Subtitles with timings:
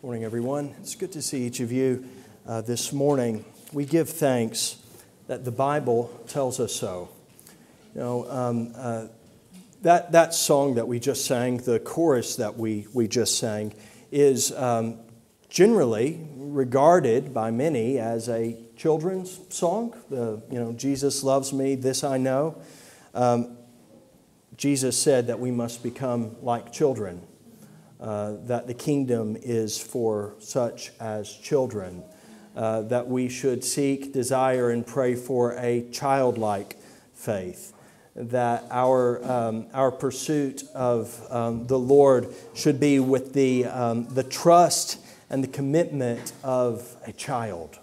[0.00, 0.76] Morning, everyone.
[0.78, 2.08] It's good to see each of you
[2.46, 3.44] uh, this morning.
[3.72, 4.76] We give thanks
[5.26, 7.08] that the Bible tells us so.
[7.96, 9.06] You know, um, uh,
[9.82, 13.74] that, that song that we just sang, the chorus that we, we just sang,
[14.12, 15.00] is um,
[15.48, 19.96] generally regarded by many as a children's song.
[20.10, 22.62] The, you know, Jesus loves me, this I know.
[23.14, 23.58] Um,
[24.56, 27.26] Jesus said that we must become like children
[28.00, 32.02] uh, that the kingdom is for such as children,
[32.54, 36.76] uh, that we should seek, desire, and pray for a childlike
[37.14, 37.72] faith,
[38.14, 44.22] that our, um, our pursuit of um, the Lord should be with the, um, the
[44.22, 44.98] trust
[45.30, 47.78] and the commitment of a child.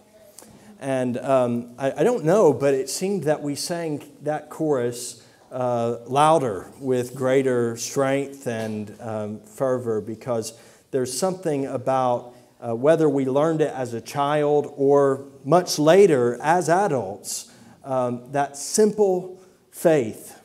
[0.80, 5.25] And um, I, I don't know, but it seemed that we sang that chorus
[5.56, 10.54] uh, louder with greater strength and um, fervor because
[10.92, 16.68] there's something about uh, whether we learned it as a child or much later as
[16.68, 17.52] adults,
[17.86, 20.42] um, that simple faith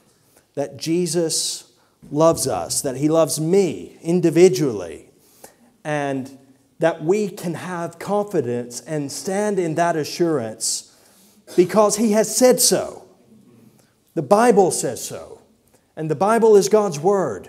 [0.54, 1.72] that Jesus
[2.12, 5.08] loves us, that He loves me individually,
[5.82, 6.38] and
[6.78, 10.96] that we can have confidence and stand in that assurance
[11.56, 12.99] because He has said so.
[14.20, 15.40] The Bible says so.
[15.96, 17.48] And the Bible is God's Word.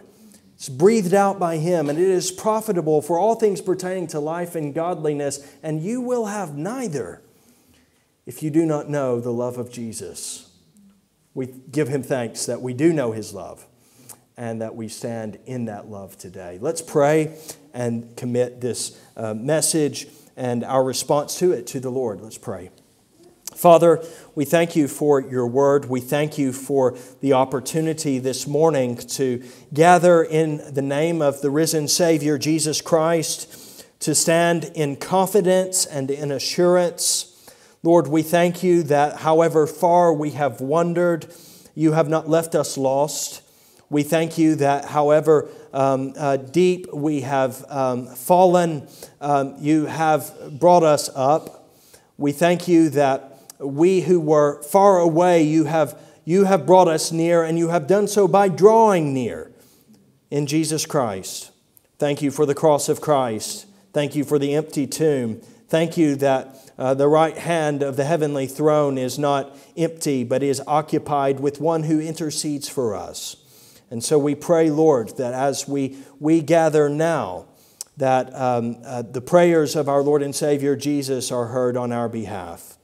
[0.56, 4.56] It's breathed out by Him, and it is profitable for all things pertaining to life
[4.56, 7.22] and godliness, and you will have neither
[8.26, 10.50] if you do not know the love of Jesus.
[11.34, 13.68] We give Him thanks that we do know His love
[14.38, 16.58] and that we stand in that love today.
[16.62, 17.38] Let's pray
[17.74, 22.22] and commit this uh, message and our response to it to the Lord.
[22.22, 22.72] Let's pray.
[23.62, 25.86] Father, we thank you for your word.
[25.86, 31.52] We thank you for the opportunity this morning to gather in the name of the
[31.52, 37.54] risen Savior, Jesus Christ, to stand in confidence and in assurance.
[37.84, 41.32] Lord, we thank you that however far we have wandered,
[41.76, 43.44] you have not left us lost.
[43.92, 48.88] We thank you that however um, uh, deep we have um, fallen,
[49.20, 51.70] um, you have brought us up.
[52.18, 53.31] We thank you that
[53.62, 57.88] we who were far away, you have, you have brought us near, and you have
[57.88, 59.52] done so by drawing near
[60.30, 61.52] in Jesus Christ.
[62.00, 63.68] Thank you for the cross of Christ.
[63.94, 65.42] Thank you for the empty tomb.
[65.68, 70.42] Thank you that uh, the right hand of the heavenly throne is not empty, but
[70.42, 73.36] is occupied with one who intercedes for us.
[73.92, 77.46] And so we pray, Lord, that as we, we gather now,
[77.98, 82.10] that um, uh, the prayers of our Lord and Savior Jesus are heard on our
[82.10, 82.78] behalf.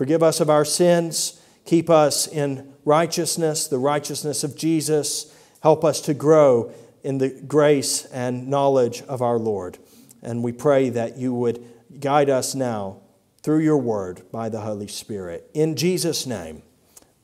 [0.00, 1.38] Forgive us of our sins.
[1.66, 5.30] Keep us in righteousness, the righteousness of Jesus.
[5.62, 6.72] Help us to grow
[7.04, 9.76] in the grace and knowledge of our Lord.
[10.22, 11.62] And we pray that you would
[12.00, 13.02] guide us now
[13.42, 15.50] through your word by the Holy Spirit.
[15.52, 16.62] In Jesus' name,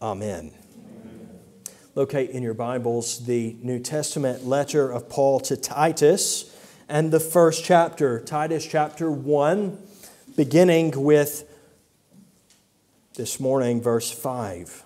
[0.03, 0.53] amen.
[0.53, 1.29] amen.
[1.95, 6.55] Locate in your Bibles the New Testament letter of Paul to Titus
[6.91, 9.79] and the first chapter, Titus chapter 1,
[10.37, 11.46] beginning with
[13.17, 14.85] this morning, verse 5.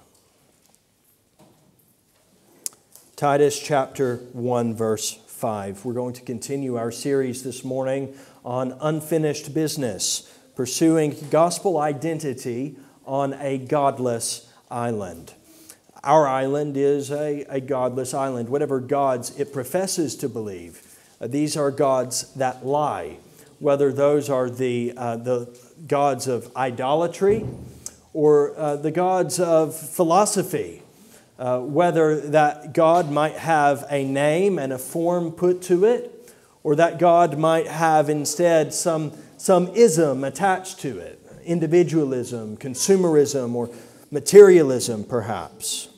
[3.17, 5.85] Titus chapter 1, verse 5.
[5.85, 8.15] We're going to continue our series this morning
[8.45, 15.35] on unfinished business, pursuing gospel identity on a godless island.
[16.05, 20.83] Our island is a, a godless island, whatever gods it professes to believe.
[21.21, 23.17] Uh, these are gods that lie,
[23.59, 25.59] whether those are the, uh, the
[25.89, 27.45] gods of idolatry
[28.13, 30.83] or uh, the gods of philosophy,
[31.39, 36.77] uh, whether that God might have a name and a form put to it, or
[36.77, 43.71] that God might have instead some, some ism attached to it individualism, consumerism, or
[44.11, 45.89] materialism, perhaps.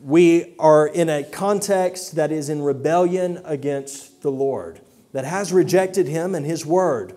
[0.00, 4.80] We are in a context that is in rebellion against the Lord,
[5.12, 7.14] that has rejected Him and His Word.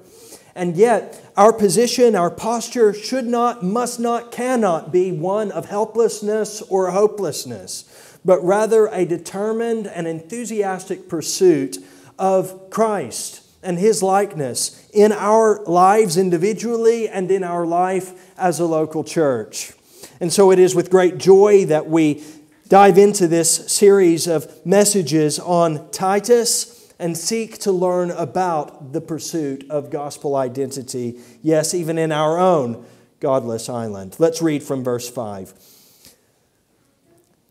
[0.56, 6.62] And yet, our position, our posture should not, must not, cannot be one of helplessness
[6.64, 11.78] or hopelessness, but rather a determined and enthusiastic pursuit
[12.18, 18.66] of Christ and His likeness in our lives individually and in our life as a
[18.66, 19.74] local church.
[20.20, 22.24] And so it is with great joy that we
[22.68, 29.66] dive into this series of messages on Titus and seek to learn about the pursuit
[29.70, 32.86] of gospel identity, yes, even in our own
[33.22, 34.18] godless island.
[34.20, 35.54] Let's read from verse 5.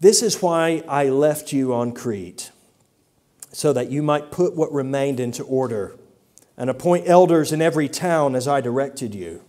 [0.00, 2.52] This is why I left you on Crete,
[3.50, 5.96] so that you might put what remained into order
[6.56, 9.42] and appoint elders in every town as I directed you.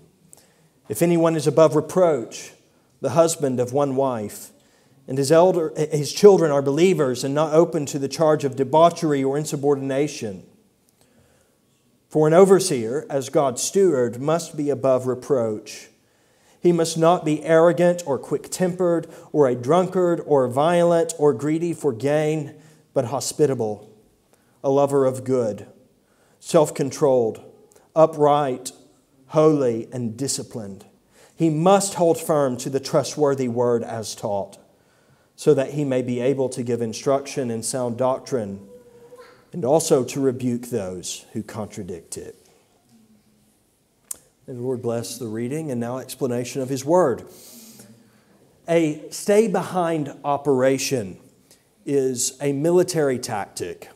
[0.88, 2.54] If anyone is above reproach,
[3.02, 4.52] the husband of one wife,
[5.10, 9.24] and his, elder, his children are believers and not open to the charge of debauchery
[9.24, 10.44] or insubordination.
[12.10, 15.88] For an overseer, as God's steward, must be above reproach.
[16.62, 21.74] He must not be arrogant or quick tempered, or a drunkard, or violent, or greedy
[21.74, 22.54] for gain,
[22.94, 23.92] but hospitable,
[24.64, 25.66] a lover of good,
[26.40, 27.42] self controlled,
[27.96, 28.74] upright,
[29.30, 30.86] holy, and disciplined.
[31.36, 34.60] He must hold firm to the trustworthy word as taught
[35.40, 38.60] so that he may be able to give instruction in sound doctrine
[39.54, 42.36] and also to rebuke those who contradict it.
[44.46, 47.24] May the Lord bless the reading and now explanation of his word.
[48.68, 51.18] A stay behind operation
[51.86, 53.88] is a military tactic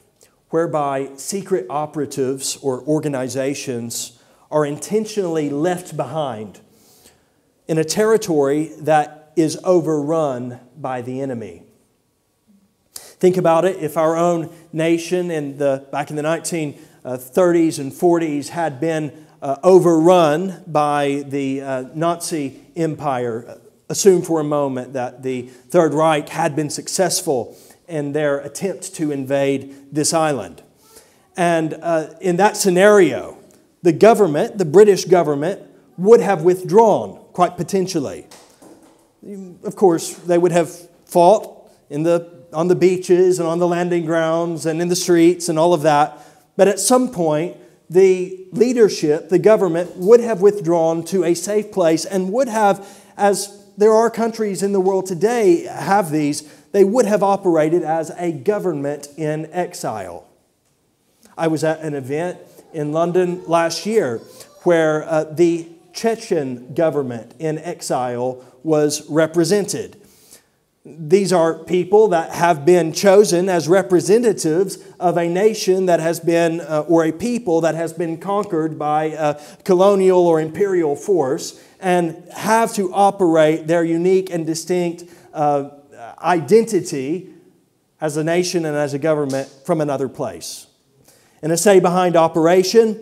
[0.48, 4.18] whereby secret operatives or organizations
[4.50, 6.62] are intentionally left behind
[7.68, 11.64] in a territory that is overrun by the enemy.
[12.94, 18.50] Think about it if our own nation in the, back in the 1930s and 40s
[18.50, 23.60] had been uh, overrun by the uh, Nazi Empire.
[23.90, 29.12] Assume for a moment that the Third Reich had been successful in their attempt to
[29.12, 30.62] invade this island.
[31.36, 33.38] And uh, in that scenario,
[33.82, 35.62] the government, the British government,
[35.98, 38.28] would have withdrawn, quite potentially.
[39.64, 40.70] Of course, they would have
[41.06, 45.50] fought in the, on the beaches and on the landing grounds and in the streets
[45.50, 46.18] and all of that.
[46.58, 47.58] But at some point,
[47.90, 52.88] the leadership, the government, would have withdrawn to a safe place and would have,
[53.18, 56.42] as there are countries in the world today have these,
[56.72, 60.28] they would have operated as a government in exile.
[61.38, 62.40] I was at an event
[62.74, 64.18] in London last year
[64.64, 70.00] where uh, the Chechen government in exile was represented.
[70.86, 76.60] These are people that have been chosen as representatives of a nation that has been,
[76.60, 82.22] uh, or a people that has been conquered by a colonial or imperial force and
[82.34, 85.70] have to operate their unique and distinct uh,
[86.22, 87.30] identity
[88.02, 90.68] as a nation and as a government from another place.
[91.42, 93.02] In a stay behind operation,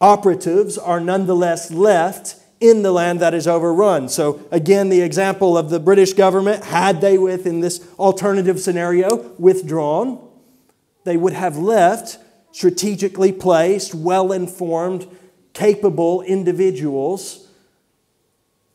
[0.00, 4.08] operatives are nonetheless left in the land that is overrun.
[4.08, 9.30] So, again, the example of the British government, had they, with in this alternative scenario,
[9.38, 10.26] withdrawn,
[11.04, 12.18] they would have left
[12.50, 15.06] strategically placed, well informed,
[15.52, 17.48] capable individuals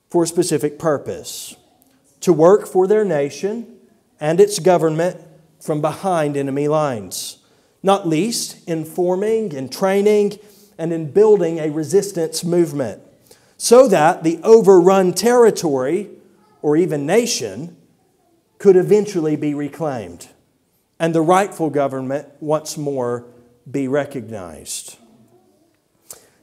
[0.10, 1.56] for a specific purpose
[2.22, 3.78] to work for their nation
[4.20, 5.20] and its government
[5.60, 7.38] from behind enemy lines,
[7.82, 10.38] not least in forming and training
[10.78, 13.02] and in building a resistance movement
[13.64, 16.10] so that the overrun territory
[16.62, 17.78] or even nation
[18.58, 20.28] could eventually be reclaimed
[21.00, 23.26] and the rightful government once more
[23.72, 24.98] be recognized.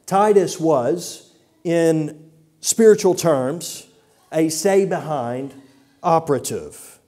[0.07, 2.31] Titus was, in
[2.63, 3.87] spiritual terms,
[4.33, 5.53] a stay behind
[6.03, 7.01] operative.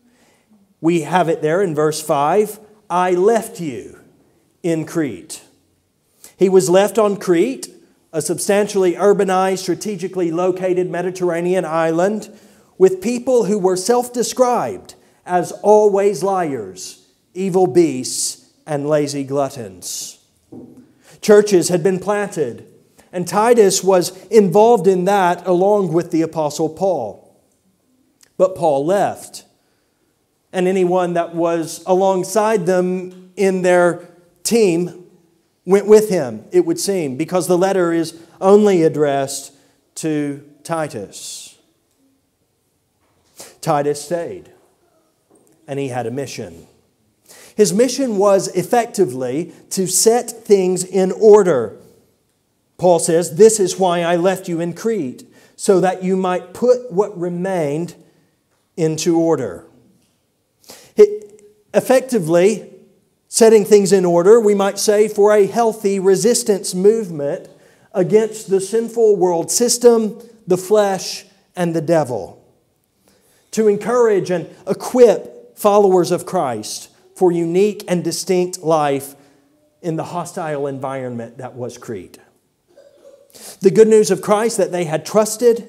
[0.82, 2.61] We have it there in verse 5
[2.91, 3.99] I left you
[4.62, 5.43] in Crete.
[6.36, 7.71] He was left on Crete
[8.12, 12.31] a substantially urbanized, strategically located Mediterranean island
[12.76, 20.19] with people who were self described as always liars, evil beasts, and lazy gluttons.
[21.20, 22.66] Churches had been planted,
[23.12, 27.40] and Titus was involved in that along with the Apostle Paul.
[28.36, 29.44] But Paul left,
[30.52, 34.08] and anyone that was alongside them in their
[34.42, 35.02] team
[35.64, 39.52] went with him, it would seem, because the letter is only addressed
[39.96, 41.58] to Titus.
[43.60, 44.50] Titus stayed,
[45.66, 46.66] and he had a mission.
[47.54, 51.78] His mission was effectively to set things in order.
[52.78, 56.90] Paul says, This is why I left you in Crete, so that you might put
[56.90, 57.94] what remained
[58.76, 59.66] into order.
[60.96, 61.42] It,
[61.74, 62.71] effectively,
[63.32, 67.48] setting things in order, we might say, for a healthy resistance movement
[67.94, 71.24] against the sinful world system, the flesh,
[71.56, 72.46] and the devil.
[73.53, 79.15] To encourage and equip followers of Christ for unique and distinct life
[79.81, 82.19] in the hostile environment that was Crete.
[83.62, 85.67] The good news of Christ that they had trusted,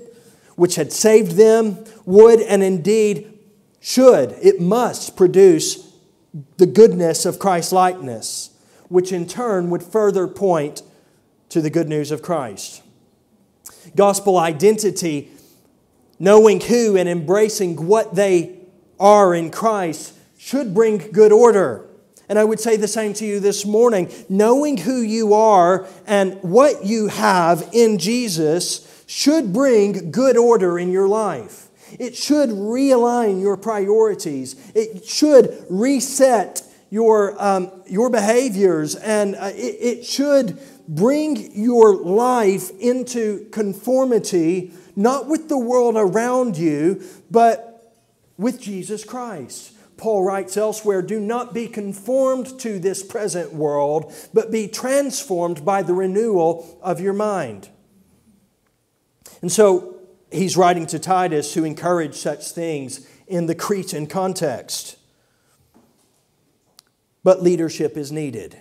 [0.58, 3.40] which had saved them, would and indeed
[3.80, 5.93] should, it must produce
[6.58, 8.50] the goodness of Christ likeness,
[8.90, 10.82] which in turn would further point
[11.50, 12.82] to the good news of Christ.
[13.96, 15.32] Gospel identity,
[16.20, 18.60] knowing who and embracing what they
[19.00, 21.86] are in Christ, should bring good order.
[22.30, 24.12] And I would say the same to you this morning.
[24.30, 30.92] Knowing who you are and what you have in Jesus should bring good order in
[30.92, 31.63] your life.
[32.00, 34.56] It should realign your priorities.
[34.76, 42.70] It should reset your, um, your behaviors, and uh, it, it should bring your life
[42.80, 47.96] into conformity, not with the world around you, but
[48.38, 49.74] with Jesus Christ.
[49.98, 55.82] Paul writes elsewhere, do not be conformed to this present world, but be transformed by
[55.82, 57.70] the renewal of your mind.
[59.42, 59.93] And so
[60.34, 64.98] he's writing to Titus to encourage such things in the Cretan context.
[67.24, 68.58] But leadership is needed.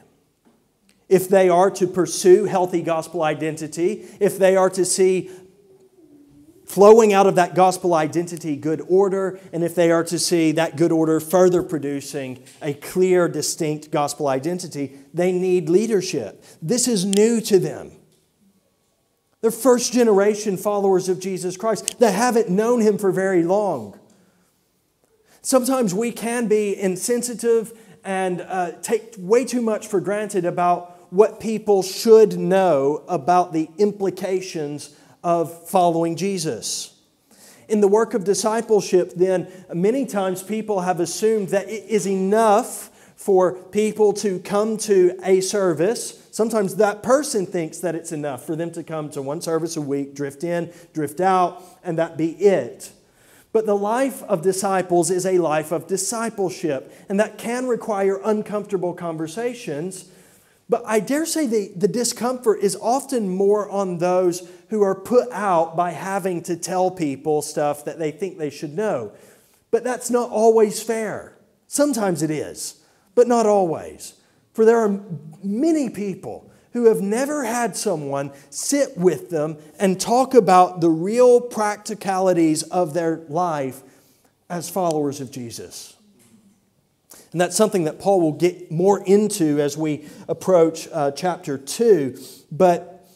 [1.08, 5.30] If they are to pursue healthy gospel identity, if they are to see
[6.64, 10.76] flowing out of that gospel identity good order, and if they are to see that
[10.76, 16.42] good order further producing a clear, distinct gospel identity, they need leadership.
[16.62, 17.92] This is new to them.
[19.42, 21.98] They're first generation followers of Jesus Christ.
[21.98, 23.98] that haven't known him for very long.
[25.42, 31.40] Sometimes we can be insensitive and uh, take way too much for granted about what
[31.40, 34.94] people should know about the implications
[35.24, 37.00] of following Jesus.
[37.68, 42.90] In the work of discipleship, then, many times people have assumed that it is enough
[43.16, 46.21] for people to come to a service.
[46.32, 49.80] Sometimes that person thinks that it's enough for them to come to one service a
[49.80, 52.90] week, drift in, drift out, and that be it.
[53.52, 58.94] But the life of disciples is a life of discipleship, and that can require uncomfortable
[58.94, 60.10] conversations
[60.72, 65.30] but I dare say the, the discomfort is often more on those who are put
[65.30, 69.12] out by having to tell people stuff that they think they should know.
[69.70, 71.36] But that's not always fair.
[71.66, 72.82] Sometimes it is,
[73.14, 74.14] but not always.
[74.52, 75.00] For there are
[75.42, 81.40] many people who have never had someone sit with them and talk about the real
[81.40, 83.82] practicalities of their life
[84.48, 85.96] as followers of Jesus.
[87.32, 92.18] And that's something that Paul will get more into as we approach uh, chapter 2.
[92.50, 93.06] But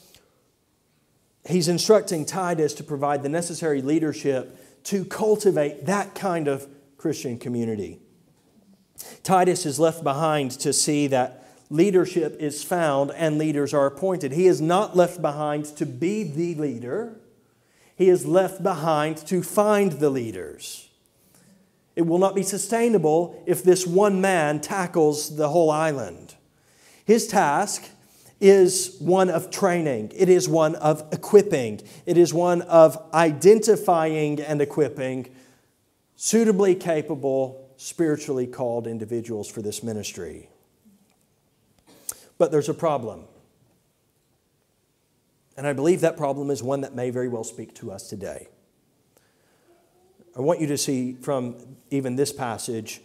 [1.46, 6.66] he's instructing Titus to provide the necessary leadership to cultivate that kind of
[6.96, 8.00] Christian community.
[9.22, 14.32] Titus is left behind to see that leadership is found and leaders are appointed.
[14.32, 17.16] He is not left behind to be the leader,
[17.96, 20.90] he is left behind to find the leaders.
[21.94, 26.34] It will not be sustainable if this one man tackles the whole island.
[27.06, 27.88] His task
[28.38, 34.60] is one of training, it is one of equipping, it is one of identifying and
[34.60, 35.34] equipping
[36.16, 40.48] suitably capable, spiritually called individuals for this ministry.
[42.36, 43.26] But there's a problem.
[45.56, 48.48] And I believe that problem is one that may very well speak to us today.
[50.36, 53.02] I want you to see from even this passage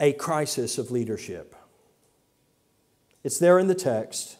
[0.00, 1.54] a crisis of leadership.
[3.22, 4.38] It's there in the text,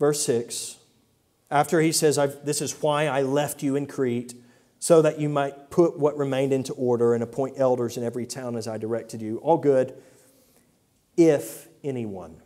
[0.00, 0.78] verse 6.
[1.52, 4.34] After he says, This is why I left you in Crete,
[4.84, 8.54] so that you might put what remained into order and appoint elders in every town
[8.54, 9.38] as I directed you.
[9.38, 9.94] All good,
[11.16, 12.42] if anyone.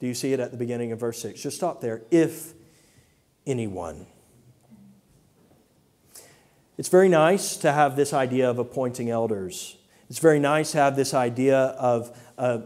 [0.00, 1.40] Do you see it at the beginning of verse 6?
[1.40, 2.02] Just stop there.
[2.10, 2.54] If
[3.46, 4.08] anyone.
[6.76, 9.76] It's very nice to have this idea of appointing elders.
[10.10, 12.62] It's very nice to have this idea of a,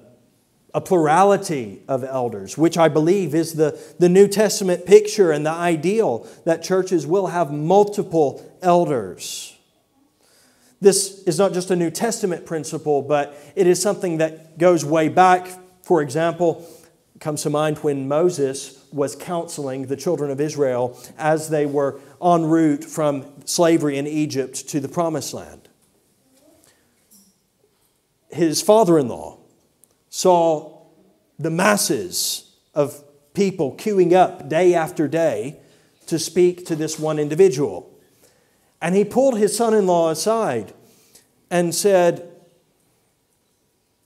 [0.72, 5.50] a plurality of elders, which I believe is the, the New Testament picture and the
[5.50, 9.56] ideal that churches will have multiple elders.
[10.80, 15.08] This is not just a New Testament principle, but it is something that goes way
[15.08, 15.48] back.
[15.82, 16.66] For example,
[17.18, 22.44] comes to mind when Moses was counseling the children of Israel as they were en
[22.44, 25.68] route from slavery in Egypt to the promised land.
[28.30, 29.39] His father in law
[30.10, 30.82] saw
[31.38, 33.02] the masses of
[33.32, 35.58] people queuing up day after day
[36.06, 37.90] to speak to this one individual.
[38.82, 40.74] And he pulled his son in law aside
[41.50, 42.30] and said,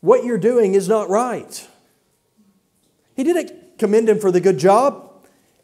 [0.01, 1.67] What you're doing is not right.
[3.17, 5.11] He didn't commend him for the good job.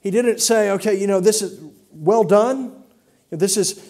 [0.00, 2.82] He didn't say, okay, you know, this is well done.
[3.30, 3.86] This is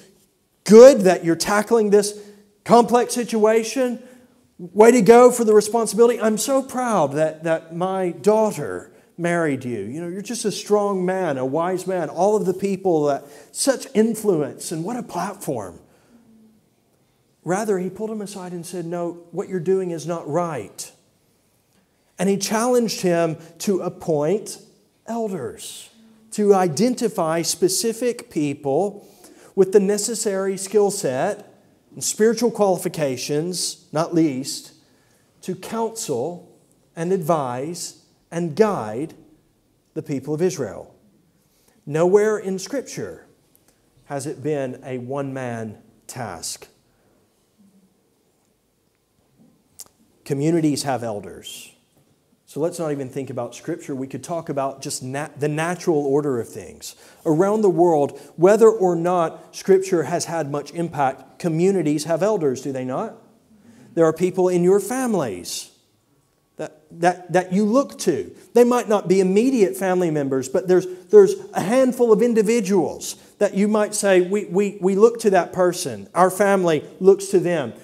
[0.65, 2.19] good that you're tackling this
[2.65, 4.03] complex situation.
[4.61, 6.21] Way to go for the responsibility.
[6.21, 9.81] I'm so proud that, that my daughter married you.
[9.81, 12.11] You know, you're just a strong man, a wise man.
[12.11, 15.81] All of the people that such influence and what a platform.
[17.43, 20.93] Rather, he pulled him aside and said, No, what you're doing is not right.
[22.19, 24.59] And he challenged him to appoint
[25.07, 25.89] elders,
[26.33, 29.09] to identify specific people
[29.55, 31.50] with the necessary skill set
[31.95, 34.73] and spiritual qualifications, not least,
[35.43, 36.59] to counsel
[36.95, 39.15] and advise and guide
[39.95, 40.95] the people of Israel.
[41.87, 43.27] Nowhere in Scripture
[44.05, 46.69] has it been a one man task.
[50.25, 51.73] Communities have elders.
[52.51, 53.95] So let's not even think about Scripture.
[53.95, 56.97] We could talk about just nat- the natural order of things.
[57.25, 62.73] Around the world, whether or not Scripture has had much impact, communities have elders, do
[62.73, 63.15] they not?
[63.95, 65.71] There are people in your families
[66.57, 68.35] that, that, that you look to.
[68.53, 73.55] They might not be immediate family members, but there's, there's a handful of individuals that
[73.55, 76.09] you might say, we, we, we look to that person.
[76.17, 77.75] Our family looks to them.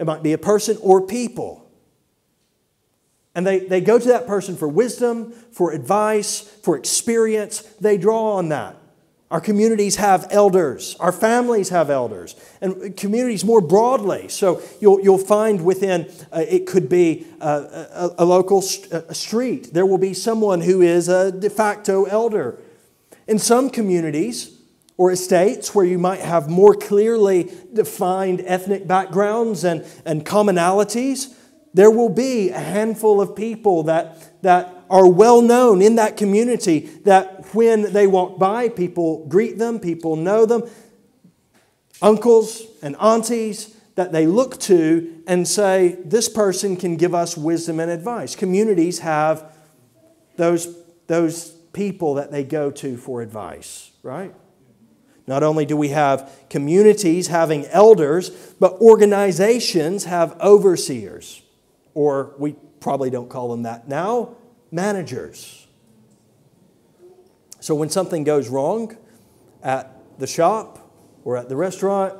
[0.00, 1.67] It might be a person or people.
[3.38, 7.60] And they, they go to that person for wisdom, for advice, for experience.
[7.80, 8.74] They draw on that.
[9.30, 10.96] Our communities have elders.
[10.98, 12.34] Our families have elders.
[12.60, 14.26] And communities more broadly.
[14.26, 19.72] So you'll, you'll find within, uh, it could be a, a, local st- a street.
[19.72, 22.58] There will be someone who is a de facto elder.
[23.28, 24.60] In some communities
[24.96, 31.36] or estates where you might have more clearly defined ethnic backgrounds and, and commonalities,
[31.78, 36.80] there will be a handful of people that, that are well known in that community
[37.04, 40.68] that when they walk by, people greet them, people know them.
[42.02, 47.78] Uncles and aunties that they look to and say, This person can give us wisdom
[47.78, 48.34] and advice.
[48.34, 49.54] Communities have
[50.34, 54.34] those, those people that they go to for advice, right?
[55.28, 61.42] Not only do we have communities having elders, but organizations have overseers
[61.98, 64.36] or we probably don't call them that now,
[64.70, 65.66] managers.
[67.58, 68.96] So when something goes wrong
[69.64, 70.92] at the shop
[71.24, 72.14] or at the restaurant,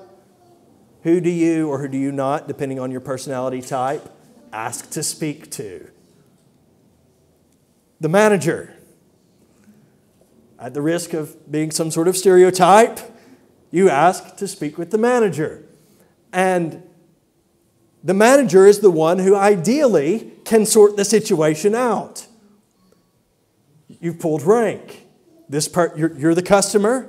[1.04, 4.12] who do you or who do you not, depending on your personality type,
[4.52, 5.88] ask to speak to?
[8.00, 8.74] The manager.
[10.58, 12.98] At the risk of being some sort of stereotype,
[13.70, 15.64] you ask to speak with the manager.
[16.32, 16.82] And
[18.08, 22.26] the manager is the one who ideally can sort the situation out.
[23.86, 25.04] You've pulled rank.
[25.46, 27.06] This part, you're, you're the customer.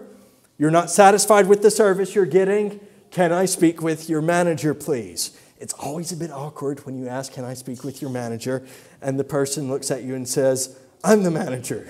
[0.58, 2.82] You're not satisfied with the service you're getting.
[3.12, 5.40] Can I speak with your manager, please?
[5.58, 8.68] It's always a bit awkward when you ask, Can I speak with your manager?
[9.02, 11.88] And the person looks at you and says, I'm the manager.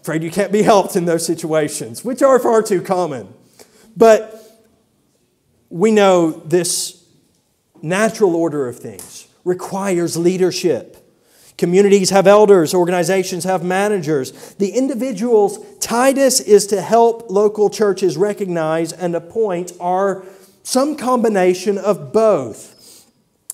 [0.00, 3.32] Afraid you can't be helped in those situations, which are far too common.
[3.96, 4.40] But
[5.70, 7.03] we know this
[7.84, 10.96] natural order of things requires leadership.
[11.56, 14.54] Communities have elders, organizations have managers.
[14.54, 20.24] The individuals Titus is to help local churches recognize and appoint are
[20.64, 22.72] some combination of both.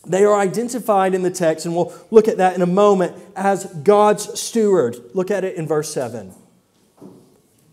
[0.06, 3.66] They are identified in the text, and we'll look at that in a moment, as
[3.66, 4.96] God's steward.
[5.12, 6.32] Look at it in verse 7.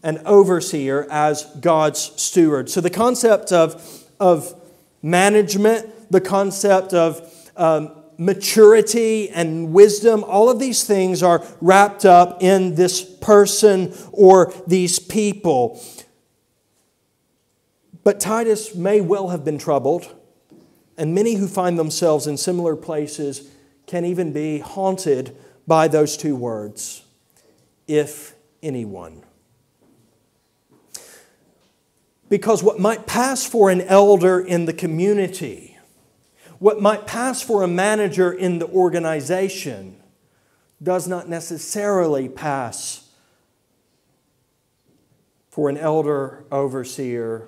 [0.04, 2.70] An overseer as God's steward.
[2.70, 4.54] So the concept of, of
[5.02, 12.42] management the concept of um, maturity and wisdom, all of these things are wrapped up
[12.42, 15.82] in this person or these people.
[18.04, 20.16] But Titus may well have been troubled,
[20.98, 23.50] and many who find themselves in similar places
[23.86, 25.36] can even be haunted
[25.68, 27.04] by those two words
[27.88, 29.24] if anyone.
[32.30, 35.77] Because what might pass for an elder in the community
[36.60, 40.02] what might pass for a manager in the organization
[40.82, 43.10] does not necessarily pass
[45.50, 47.48] for an elder, overseer,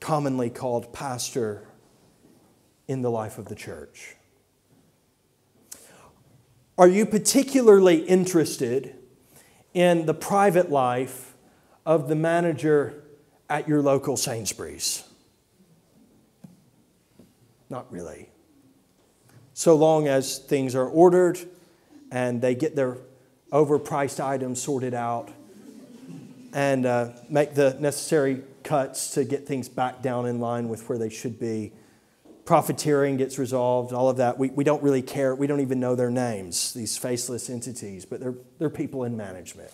[0.00, 1.66] commonly called pastor
[2.86, 4.16] in the life of the church.
[6.76, 8.94] Are you particularly interested
[9.74, 11.34] in the private life
[11.84, 13.02] of the manager
[13.48, 15.07] at your local Sainsbury's?
[17.70, 18.30] Not really.
[19.54, 21.38] So long as things are ordered
[22.10, 22.98] and they get their
[23.52, 25.30] overpriced items sorted out
[26.52, 30.98] and uh, make the necessary cuts to get things back down in line with where
[30.98, 31.72] they should be,
[32.44, 34.38] profiteering gets resolved, all of that.
[34.38, 35.34] We, we don't really care.
[35.34, 39.70] We don't even know their names, these faceless entities, but they're, they're people in management.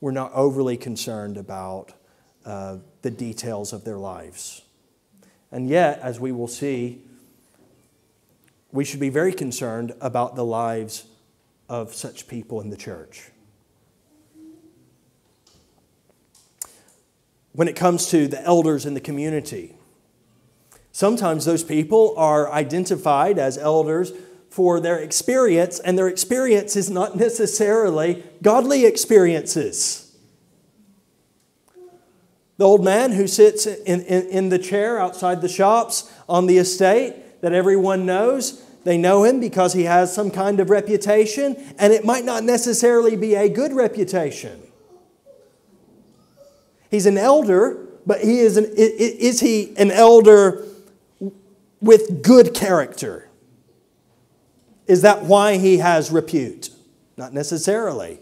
[0.00, 1.92] We're not overly concerned about
[2.44, 4.62] uh, the details of their lives.
[5.52, 7.02] And yet, as we will see,
[8.72, 11.04] we should be very concerned about the lives
[11.68, 13.30] of such people in the church.
[17.52, 19.74] When it comes to the elders in the community,
[20.92, 24.12] sometimes those people are identified as elders
[24.48, 30.16] for their experience, and their experience is not necessarily godly experiences.
[32.56, 36.58] The old man who sits in, in, in the chair outside the shops on the
[36.58, 41.92] estate that everyone knows, they know him because he has some kind of reputation, and
[41.92, 44.60] it might not necessarily be a good reputation.
[46.90, 50.66] He's an elder, but he is, an, is he an elder
[51.80, 53.28] with good character?
[54.86, 56.70] Is that why he has repute?
[57.16, 58.18] Not necessarily.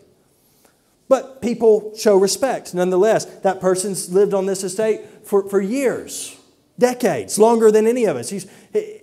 [1.09, 3.25] But people show respect nonetheless.
[3.25, 6.37] That person's lived on this estate for, for years,
[6.79, 8.29] decades, longer than any of us.
[8.29, 8.47] He's,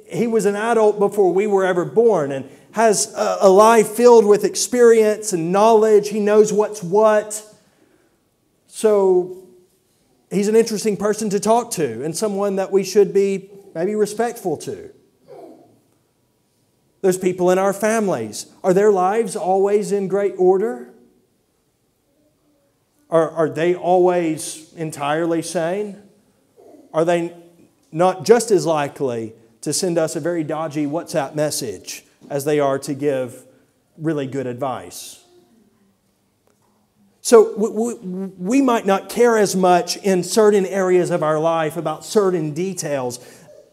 [0.08, 4.26] he was an adult before we were ever born and has a, a life filled
[4.26, 6.10] with experience and knowledge.
[6.10, 7.44] He knows what's what.
[8.68, 9.48] So
[10.30, 14.58] he's an interesting person to talk to and someone that we should be maybe respectful
[14.58, 14.92] to.
[17.02, 20.92] There's people in our families, are their lives always in great order?
[23.12, 26.02] Are, are they always entirely sane?
[26.94, 27.34] Are they
[27.92, 29.34] not just as likely
[29.66, 33.46] to send us a very dodgy WhatsApp message as they are to give
[33.98, 35.22] really good advice?
[37.22, 37.96] So we,
[38.38, 43.20] we, might not care as much in certain areas of our life about certain details.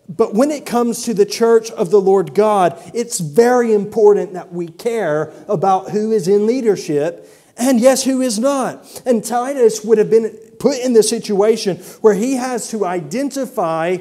[0.08, 4.52] But when it comes to the church of the Lord God, it's very important that
[4.52, 9.02] we care about who is in leadership and yes, who is not?
[9.04, 13.98] And Titus would have been put in the situation where he has to identify,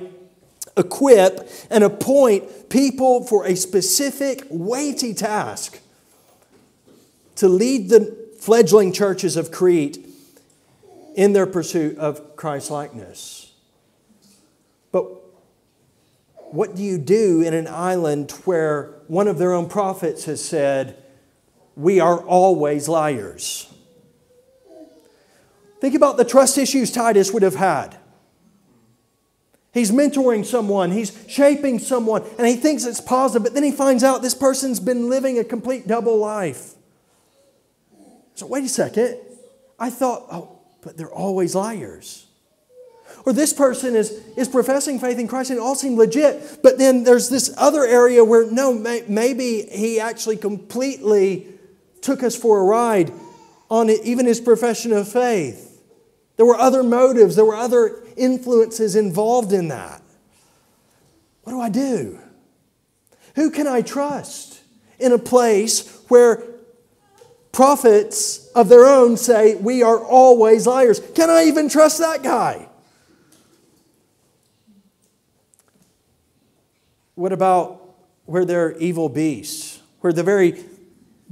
[0.77, 5.79] equip, and appoint people for a specific weighty task
[7.35, 10.05] to lead the fledgling churches of Crete
[11.15, 13.53] in their pursuit of Christ likeness.
[14.91, 15.05] But
[16.51, 21.01] what do you do in an island where one of their own prophets has said,
[21.75, 23.67] we are always liars.
[25.79, 27.97] Think about the trust issues Titus would have had.
[29.73, 34.03] He's mentoring someone, he's shaping someone, and he thinks it's positive, but then he finds
[34.03, 36.73] out this person's been living a complete double life.
[38.35, 39.17] So, wait a second.
[39.79, 42.27] I thought, oh, but they're always liars.
[43.25, 46.77] Or this person is, is professing faith in Christ and it all seemed legit, but
[46.77, 51.47] then there's this other area where no, may, maybe he actually completely
[52.01, 53.11] took us for a ride
[53.69, 55.81] on it, even his profession of faith.
[56.37, 60.01] There were other motives, there were other influences involved in that.
[61.43, 62.19] What do I do?
[63.35, 64.61] Who can I trust
[64.99, 66.43] in a place where
[67.51, 71.01] prophets of their own say, We are always liars?
[71.15, 72.67] Can I even trust that guy?
[77.15, 77.81] What about
[78.25, 80.63] where there are evil beasts, where the very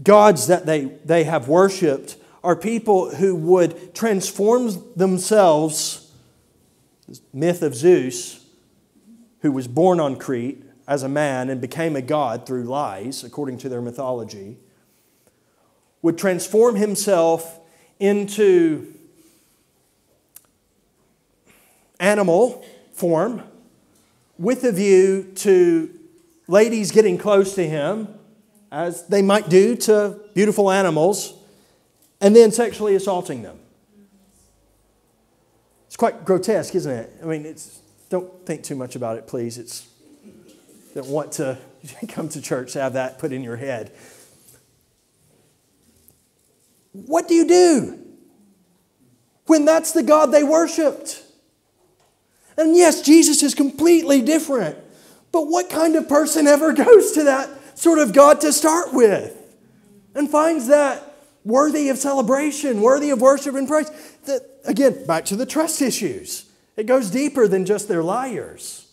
[0.03, 6.08] gods that they, they have worshiped are people who would transform themselves,
[7.33, 8.45] myth of Zeus,
[9.41, 13.57] who was born on Crete as a man and became a god through lies, according
[13.59, 14.57] to their mythology,
[16.01, 17.59] would transform himself
[17.99, 18.93] into
[21.99, 23.43] animal form
[24.37, 25.93] with a view to
[26.47, 28.07] ladies getting close to him
[28.71, 31.33] as they might do to beautiful animals,
[32.21, 33.58] and then sexually assaulting them.
[35.89, 37.11] It's quite grotesque, isn't it?
[37.19, 37.79] I mean, it's,
[38.11, 39.57] don't think too much about it, please.
[39.57, 39.89] It's
[40.93, 41.57] don't want to
[42.09, 43.91] come to church to have that put in your head.
[46.91, 47.99] What do you do
[49.47, 51.23] when that's the God they worshiped?
[52.55, 54.77] And yes, Jesus is completely different.
[55.31, 59.35] But what kind of person ever goes to that sort of God to start with
[60.13, 61.08] and finds that
[61.49, 63.89] worthy of celebration, worthy of worship and praise.
[64.25, 66.49] That, again, back to the trust issues.
[66.77, 68.87] It goes deeper than just they're liars.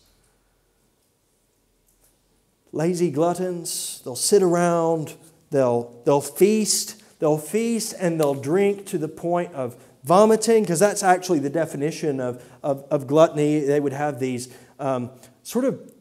[2.73, 5.15] Lazy gluttons, they'll sit around,
[5.51, 11.03] they'll, they'll feast, they'll feast and they'll drink to the point of vomiting, because that's
[11.03, 13.59] actually the definition of, of, of, gluttony.
[13.61, 15.11] They would have these um,
[15.43, 15.91] sort of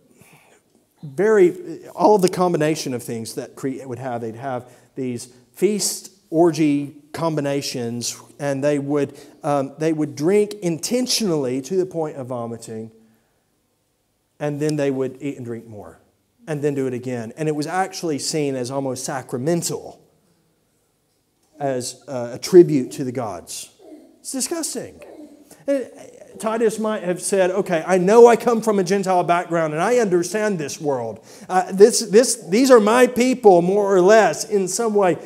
[1.03, 6.95] very, all of the combination of things that would have, they'd have these feast orgy
[7.13, 12.91] combinations, and they would, um, they would drink intentionally to the point of vomiting,
[14.39, 15.99] and then they would eat and drink more,
[16.47, 17.33] and then do it again.
[17.37, 20.01] And it was actually seen as almost sacramental,
[21.59, 23.71] as uh, a tribute to the gods.
[24.21, 25.01] It's disgusting.
[25.67, 25.91] And
[26.39, 29.99] Titus might have said, okay, I know I come from a Gentile background and I
[29.99, 31.25] understand this world.
[31.49, 35.17] Uh, this, this, these are my people, more or less, in some way.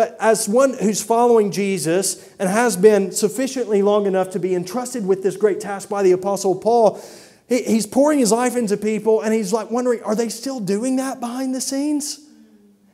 [0.00, 5.06] But as one who's following Jesus and has been sufficiently long enough to be entrusted
[5.06, 6.98] with this great task by the Apostle Paul,
[7.50, 11.20] he's pouring his life into people and he's like wondering, are they still doing that
[11.20, 12.18] behind the scenes?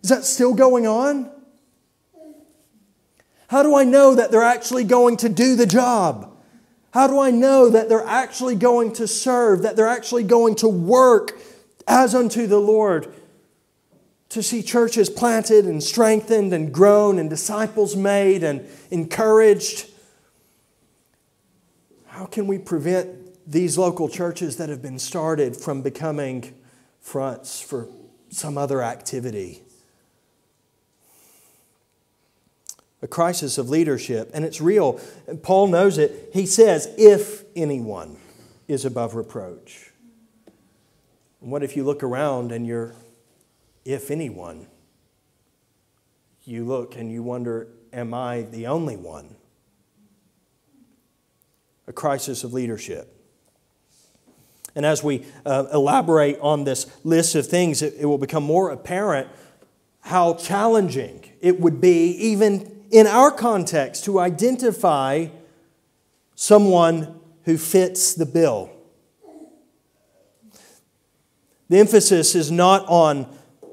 [0.02, 1.30] Is that still going on?
[3.50, 6.36] How do I know that they're actually going to do the job?
[6.90, 10.66] How do I know that they're actually going to serve, that they're actually going to
[10.66, 11.38] work
[11.86, 13.14] as unto the Lord?
[14.36, 19.88] To see churches planted and strengthened and grown and disciples made and encouraged.
[22.08, 23.08] How can we prevent
[23.50, 26.54] these local churches that have been started from becoming
[27.00, 27.88] fronts for
[28.28, 29.62] some other activity?
[33.00, 35.00] a crisis of leadership, and it's real.
[35.42, 36.28] Paul knows it.
[36.34, 38.18] He says, if anyone
[38.68, 39.92] is above reproach.
[41.40, 42.94] What if you look around and you're,
[43.86, 44.66] if anyone?
[46.44, 49.36] You look and you wonder, am I the only one?
[51.86, 53.12] A crisis of leadership.
[54.74, 58.70] And as we uh, elaborate on this list of things, it, it will become more
[58.70, 59.28] apparent
[60.00, 65.28] how challenging it would be, even in our context to identify
[66.34, 68.70] someone who fits the bill.
[71.68, 73.26] The emphasis is not on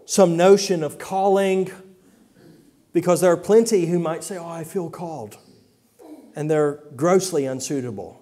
[0.06, 1.72] some notion of calling,
[2.92, 5.38] because there are plenty who might say, Oh, I feel called,
[6.36, 8.20] and they're grossly unsuitable.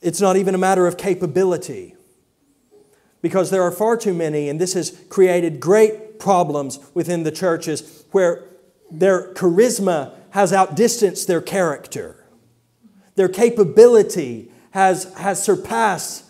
[0.00, 1.94] It's not even a matter of capability,
[3.22, 8.04] because there are far too many, and this has created great problems within the churches
[8.10, 8.44] where
[8.90, 12.24] their charisma has outdistanced their character.
[13.14, 16.24] Their capability has, has surpassed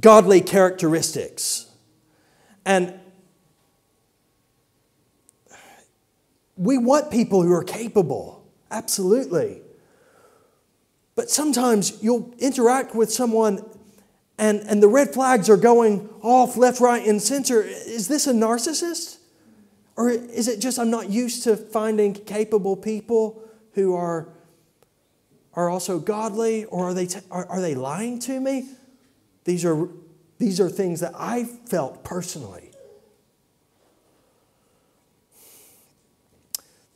[0.00, 1.66] godly characteristics.
[2.64, 2.94] And
[6.56, 9.62] we want people who are capable, absolutely.
[11.14, 13.64] But sometimes you'll interact with someone
[14.38, 17.62] and, and the red flags are going off left, right, and center.
[17.62, 19.18] Is this a narcissist?
[19.96, 23.42] Or is it just I'm not used to finding capable people
[23.74, 24.28] who are,
[25.54, 26.64] are also godly?
[26.64, 28.68] Or are they, t- are, are they lying to me?
[29.44, 29.88] These are,
[30.38, 32.70] these are things that I felt personally.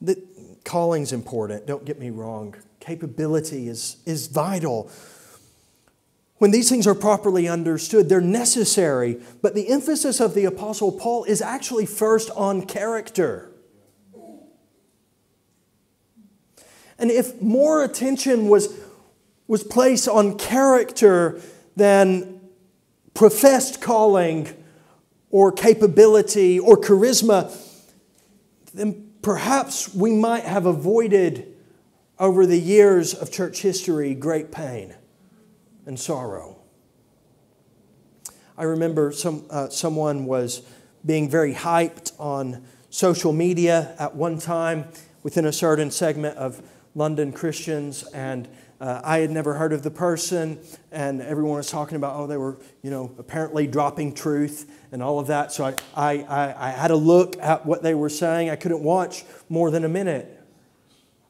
[0.00, 0.22] The
[0.64, 2.54] calling's important, don't get me wrong.
[2.80, 4.90] Capability is, is vital.
[6.38, 11.24] When these things are properly understood, they're necessary, but the emphasis of the Apostle Paul
[11.24, 13.50] is actually first on character.
[16.98, 18.78] And if more attention was,
[19.46, 21.40] was placed on character
[21.74, 22.35] than
[23.16, 24.48] professed calling
[25.30, 27.52] or capability or charisma,
[28.74, 31.52] then perhaps we might have avoided
[32.18, 34.94] over the years of church history great pain
[35.86, 36.56] and sorrow.
[38.56, 40.62] I remember some, uh, someone was
[41.04, 44.86] being very hyped on social media at one time
[45.22, 46.62] within a certain segment of
[46.94, 48.48] London Christians, and
[48.80, 50.58] uh, I had never heard of the person,
[50.92, 55.18] and everyone was talking about, oh, they were, you know, apparently dropping truth and all
[55.18, 55.52] of that.
[55.52, 58.50] So I, I, I, I had a look at what they were saying.
[58.50, 60.32] I couldn't watch more than a minute.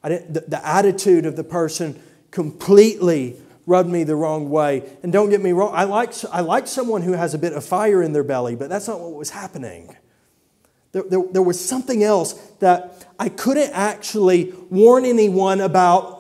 [0.03, 4.89] I didn't, the, the attitude of the person completely rubbed me the wrong way.
[5.03, 7.65] And don't get me wrong, I like, I like someone who has a bit of
[7.65, 9.97] fire in their belly, but that's not what was happening.
[10.93, 16.16] There, there, there was something else that I couldn't actually warn anyone about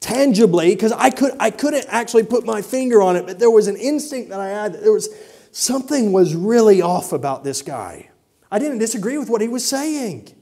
[0.00, 3.68] tangibly because I, could, I couldn't actually put my finger on it, but there was
[3.68, 5.08] an instinct that I had that there was
[5.52, 8.08] something was really off about this guy.
[8.50, 10.34] I didn't disagree with what he was saying.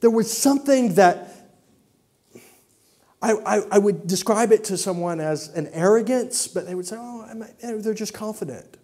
[0.00, 1.30] There was something that
[3.22, 6.96] I, I, I, would describe it to someone as an arrogance, but they would say,
[6.98, 7.26] oh,
[7.60, 8.78] eh, they're just confident.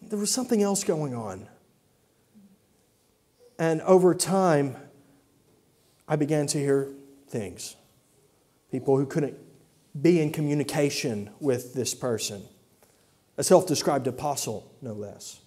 [0.00, 1.46] There was something else going on.
[3.58, 4.76] And over time,
[6.08, 6.88] I began to hear
[7.30, 7.76] things.
[8.70, 9.36] People who couldn't
[10.00, 12.42] be in communication with this person.
[13.38, 15.40] A self described apostle, no less.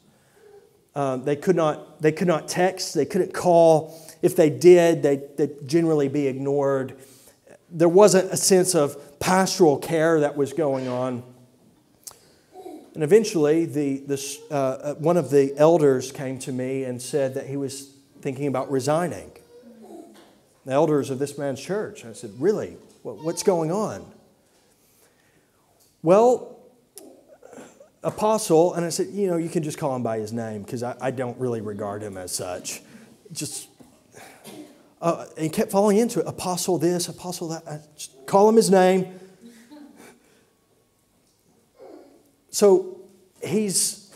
[0.95, 3.99] Um, they, could not, they could not text, they couldn't call.
[4.21, 6.97] If they did, they, they'd generally be ignored.
[7.69, 11.23] There wasn't a sense of pastoral care that was going on.
[12.93, 17.33] And eventually, the, the, uh, uh, one of the elders came to me and said
[17.33, 17.91] that he was
[18.21, 19.31] thinking about resigning.
[20.65, 22.05] The elders of this man's church.
[22.05, 22.77] I said, Really?
[23.03, 24.05] What's going on?
[26.01, 26.57] Well,
[28.03, 30.83] apostle, and I said, You know, you can just call him by his name because
[30.83, 32.81] I, I, don't really regard him as such.
[33.31, 33.67] Just,
[35.01, 36.27] uh, and he kept falling into it.
[36.27, 37.67] Apostle this, apostle that.
[37.67, 37.79] I
[38.25, 39.19] call him his name.
[42.51, 43.01] So
[43.43, 44.13] he's,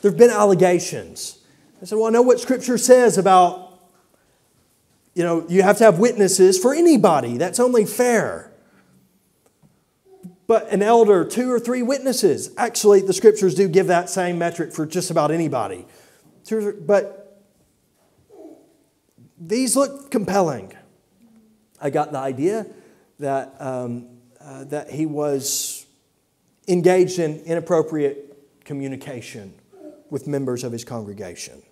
[0.00, 1.38] there have been allegations.
[1.82, 3.63] I said, Well, I know what Scripture says about,
[5.14, 7.36] you know, you have to have witnesses for anybody.
[7.36, 8.50] That's only fair.
[10.46, 12.50] But an elder, two or three witnesses.
[12.56, 15.86] Actually, the Scriptures do give that same metric for just about anybody.
[16.50, 17.42] But
[19.38, 20.72] these look compelling.
[21.80, 22.66] I got the idea
[23.20, 24.08] that, um,
[24.40, 25.86] uh, that he was
[26.68, 29.54] engaged in inappropriate communication
[30.10, 31.62] with members of his congregation.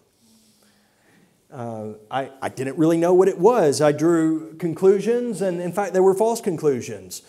[1.52, 3.82] Uh, I, I didn't really know what it was.
[3.82, 7.20] I drew conclusions, and in fact, they were false conclusions,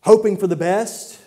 [0.00, 1.20] hoping for the best.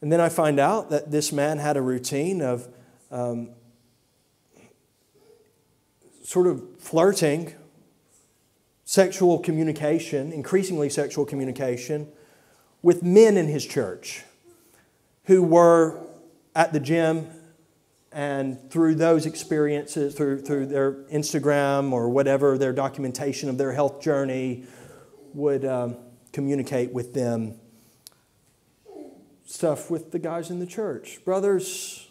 [0.00, 2.68] And then I find out that this man had a routine of
[3.12, 3.50] um,
[6.24, 7.54] sort of flirting,
[8.84, 12.08] sexual communication, increasingly sexual communication
[12.82, 14.24] with men in his church
[15.26, 16.00] who were
[16.56, 17.28] at the gym
[18.14, 24.00] and through those experiences, through, through their Instagram or whatever, their documentation of their health
[24.00, 24.64] journey,
[25.34, 25.96] would um,
[26.32, 27.58] communicate with them
[29.44, 31.24] stuff with the guys in the church.
[31.24, 32.08] Brothers,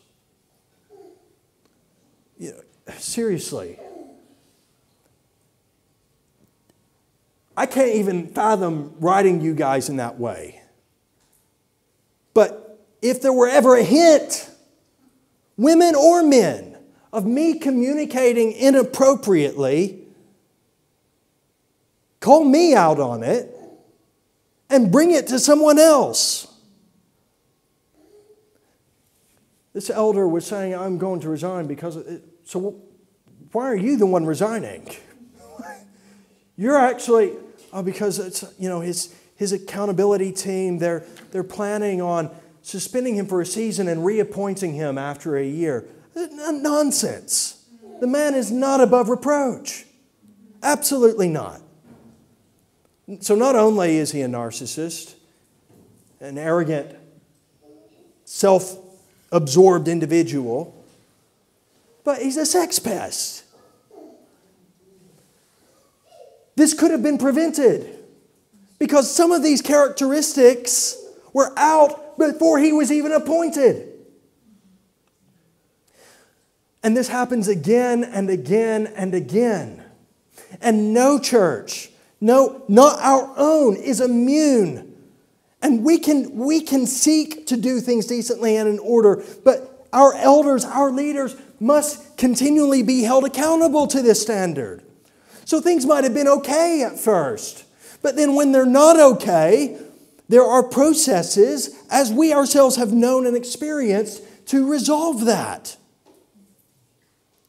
[2.37, 3.79] you know, seriously,
[7.55, 10.61] I can't even fathom writing you guys in that way.
[12.33, 14.49] But if there were ever a hint,
[15.57, 16.77] women or men,
[17.11, 19.99] of me communicating inappropriately,
[22.19, 23.55] call me out on it
[24.69, 26.47] and bring it to someone else.
[29.73, 31.97] This elder was saying, I'm going to resign because
[32.45, 32.81] so
[33.51, 34.87] why are you the one resigning?
[36.57, 37.33] You're actually,
[37.71, 42.31] oh, because it's, you know, his, his accountability team, they're, they're planning on
[42.63, 45.85] suspending him for a season and reappointing him after a year.
[46.15, 47.63] Nonsense.
[47.99, 49.85] The man is not above reproach.
[50.63, 51.61] Absolutely not.
[53.19, 55.15] So, not only is he a narcissist,
[56.21, 56.95] an arrogant,
[58.23, 58.77] self
[59.31, 60.73] absorbed individual,
[62.05, 63.43] but he's a sex pest.
[66.55, 67.99] This could have been prevented.
[68.79, 70.97] Because some of these characteristics
[71.31, 73.89] were out before he was even appointed.
[76.83, 79.83] And this happens again and again and again.
[80.61, 84.93] And no church, no, not our own, is immune.
[85.61, 90.13] And we can, we can seek to do things decently and in order, but our
[90.15, 94.83] elders, our leaders, must continually be held accountable to this standard.
[95.45, 97.63] So things might have been okay at first.
[98.01, 99.79] But then when they're not okay,
[100.33, 105.77] there are processes, as we ourselves have known and experienced, to resolve that.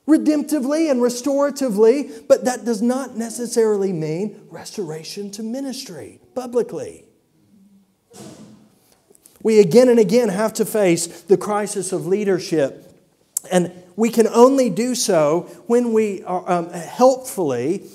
[0.07, 7.07] Redemptively and restoratively, but that does not necessarily mean restoration to ministry publicly.
[9.43, 12.93] We again and again have to face the crisis of leadership,
[13.51, 17.89] and we can only do so when we are um, helpfully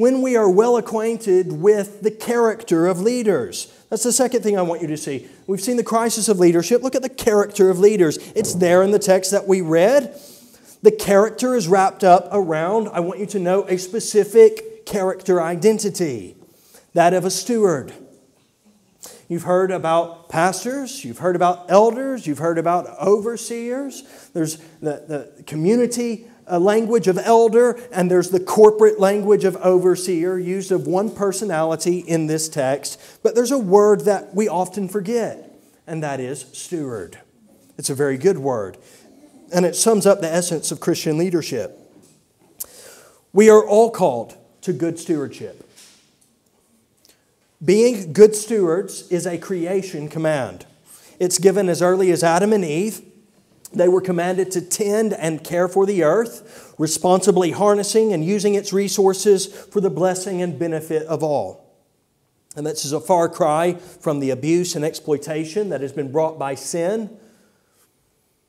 [0.00, 3.70] when we are well acquainted with the character of leaders.
[3.90, 5.28] That's the second thing I want you to see.
[5.48, 6.82] We've seen the crisis of leadership.
[6.82, 8.18] Look at the character of leaders.
[8.36, 10.16] It's there in the text that we read.
[10.82, 16.36] The character is wrapped up around, I want you to know, a specific character identity
[16.94, 17.92] that of a steward.
[19.28, 24.02] You've heard about pastors, you've heard about elders, you've heard about overseers.
[24.32, 30.72] There's the, the community language of elder and there's the corporate language of overseer used
[30.72, 33.00] of one personality in this text.
[33.22, 37.18] But there's a word that we often forget, and that is steward.
[37.78, 38.76] It's a very good word,
[39.54, 41.78] and it sums up the essence of Christian leadership.
[43.32, 45.66] We are all called to good stewardship.
[47.64, 50.66] Being good stewards is a creation command.
[51.18, 53.02] It's given as early as Adam and Eve.
[53.72, 58.72] They were commanded to tend and care for the earth, responsibly harnessing and using its
[58.72, 61.70] resources for the blessing and benefit of all.
[62.56, 66.38] And this is a far cry from the abuse and exploitation that has been brought
[66.38, 67.16] by sin.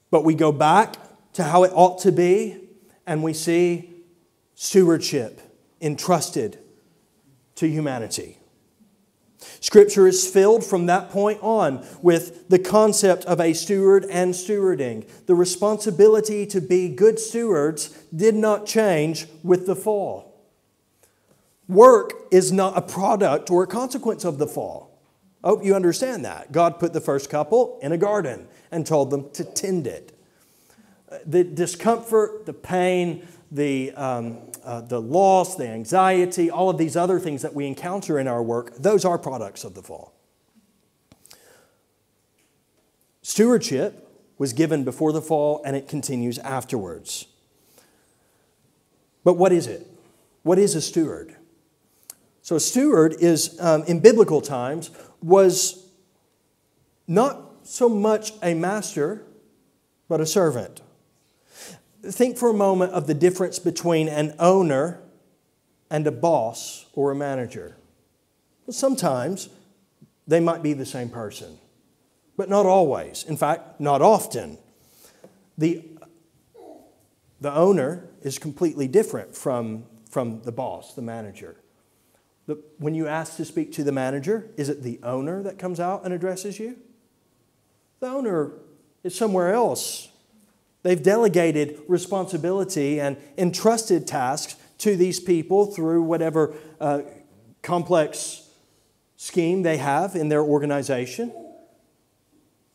[0.10, 0.96] But we go back
[1.34, 2.58] to how it ought to be,
[3.06, 3.94] and we see
[4.56, 5.40] stewardship
[5.80, 6.58] entrusted
[7.56, 8.41] to humanity.
[9.60, 15.08] Scripture is filled from that point on with the concept of a steward and stewarding.
[15.26, 20.32] The responsibility to be good stewards did not change with the fall.
[21.68, 24.92] Work is not a product or a consequence of the fall.
[25.44, 26.52] I hope you understand that.
[26.52, 30.18] God put the first couple in a garden and told them to tend it.
[31.26, 37.20] The discomfort, the pain, the, um, uh, the loss, the anxiety, all of these other
[37.20, 40.14] things that we encounter in our work, those are products of the fall.
[43.22, 47.28] Stewardship was given before the fall and it continues afterwards.
[49.24, 49.86] But what is it?
[50.44, 51.36] What is a steward?
[52.42, 54.90] So, a steward is, um, in biblical times,
[55.22, 55.86] was
[57.08, 59.24] not so much a master,
[60.10, 60.82] but a servant
[62.04, 65.02] think for a moment of the difference between an owner
[65.90, 67.76] and a boss or a manager.
[68.70, 69.50] Sometimes
[70.28, 71.58] they might be the same person,
[72.38, 73.24] but not always.
[73.24, 74.58] In fact, not often.
[75.58, 75.84] The,
[77.40, 81.58] the owner is completely different from, from the boss, the manager.
[82.48, 85.80] The, when you ask to speak to the manager, is it the owner that comes
[85.80, 86.78] out and addresses you?
[88.00, 88.54] The owner
[89.04, 90.11] is somewhere else
[90.84, 97.02] They've delegated responsibility and entrusted tasks to these people through whatever uh,
[97.62, 98.50] complex
[99.16, 101.32] scheme they have in their organization.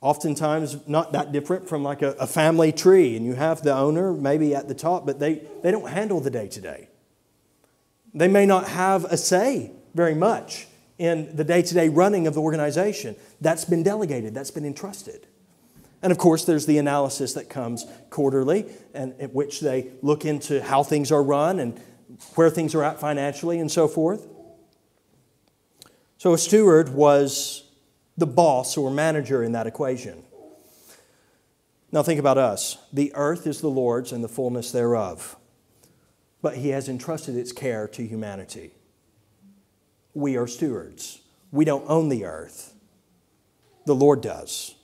[0.01, 4.13] Oftentimes, not that different from like a, a family tree, and you have the owner
[4.13, 6.89] maybe at the top, but they, they don't handle the day to day.
[8.15, 12.35] They may not have a say very much in the day to day running of
[12.35, 13.17] the organization.
[13.41, 15.27] That's been delegated, that's been entrusted.
[16.03, 20.63] And of course, there's the analysis that comes quarterly, and at which they look into
[20.63, 21.81] how things are run and
[22.35, 24.27] where things are at financially and so forth.
[26.19, 27.65] So, a steward was
[28.17, 30.23] the boss or manager in that equation.
[31.93, 32.79] Now, think about us.
[32.93, 35.37] The earth is the Lord's and the fullness thereof,
[36.43, 38.73] but He has entrusted its care to humanity.
[40.15, 41.21] We are stewards.
[41.53, 42.75] We don't own the earth,
[43.87, 44.76] the Lord does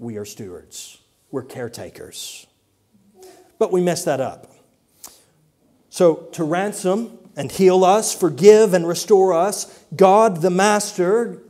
[0.00, 0.98] we are stewards,
[1.30, 2.46] we're caretakers.
[3.58, 4.50] But we mess that up.
[5.90, 11.42] So, to ransom and heal us, forgive and restore us, God the Master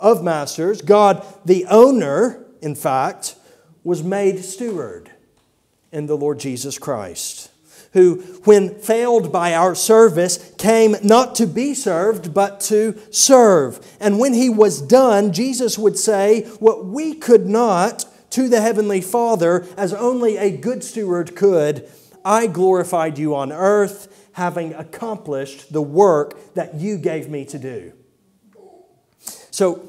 [0.00, 3.36] of Masters, God the owner, in fact,
[3.82, 5.10] was made steward
[5.92, 7.50] in the Lord Jesus Christ
[7.94, 13.84] who, when failed by our service, came not to be served, but to serve.
[13.98, 19.00] And when he was done, Jesus would say what we could not to the Heavenly
[19.00, 21.88] Father, as only a good steward could
[22.24, 27.92] I glorified you on earth, having accomplished the work that you gave me to do.
[29.50, 29.86] So,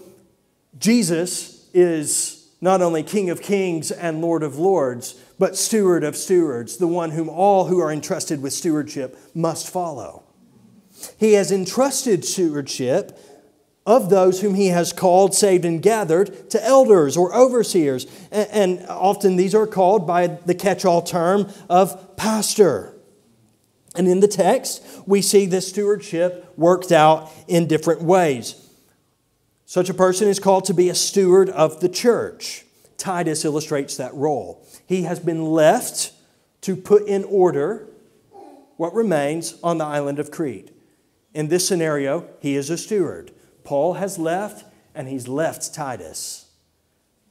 [0.77, 6.77] Jesus is not only King of Kings and Lord of Lords, but steward of stewards,
[6.77, 10.23] the one whom all who are entrusted with stewardship must follow.
[11.17, 13.19] He has entrusted stewardship
[13.85, 18.07] of those whom he has called, saved, and gathered to elders or overseers.
[18.31, 22.95] And, often these are called by the catch all term of pastor.
[23.95, 28.61] And in the text, we see this stewardship worked out in different ways.
[29.65, 32.65] Such a person is called to be a steward of the church.
[32.97, 34.64] Titus illustrates that role.
[34.85, 36.11] He has been left
[36.61, 37.87] to put in order
[38.77, 40.71] what remains on the island of Crete.
[41.33, 43.31] In this scenario, he is a steward.
[43.63, 46.49] Paul has left, and he's left Titus.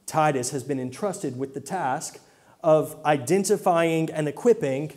[0.05, 2.19] Titus has been entrusted with the task
[2.61, 4.91] of identifying and equipping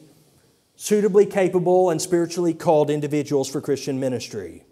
[0.79, 4.63] suitably capable and spiritually called individuals for Christian ministry.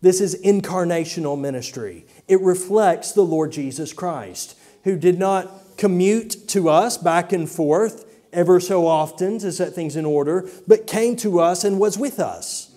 [0.00, 2.06] This is incarnational ministry.
[2.28, 8.04] It reflects the Lord Jesus Christ, who did not commute to us back and forth
[8.32, 12.20] ever so often to set things in order, but came to us and was with
[12.20, 12.74] us.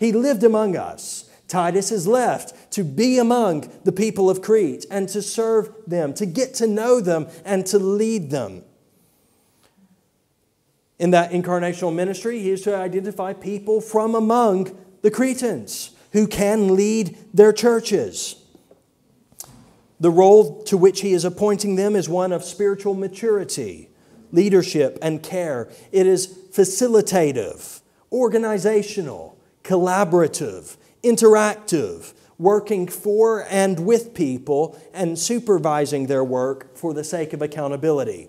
[0.00, 1.30] He lived among us.
[1.46, 6.26] Titus has left to be among the people of Crete and to serve them, to
[6.26, 8.64] get to know them, and to lead them.
[10.98, 16.74] In that incarnational ministry, he is to identify people from among the Cretans who can
[16.74, 18.41] lead their churches.
[20.02, 23.88] The role to which he is appointing them is one of spiritual maturity,
[24.32, 25.68] leadership, and care.
[25.92, 36.76] It is facilitative, organizational, collaborative, interactive, working for and with people, and supervising their work
[36.76, 38.26] for the sake of accountability.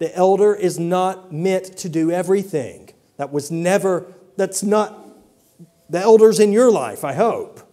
[0.00, 2.90] The elder is not meant to do everything.
[3.16, 5.08] That was never, that's not
[5.88, 7.63] the elders in your life, I hope.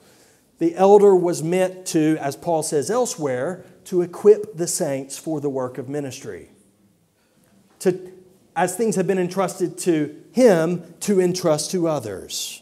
[0.62, 5.50] The elder was meant to, as Paul says elsewhere, to equip the saints for the
[5.50, 6.50] work of ministry.
[7.80, 8.12] To,
[8.56, 12.62] as things have been entrusted to him, to entrust to others.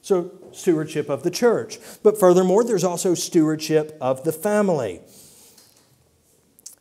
[0.00, 1.80] So, stewardship of the church.
[2.04, 5.00] But furthermore, there's also stewardship of the family.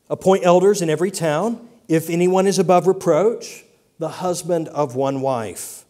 [0.08, 1.68] Appoint elders in every town.
[1.88, 3.66] If anyone is above reproach,
[3.98, 5.84] the husband of one wife.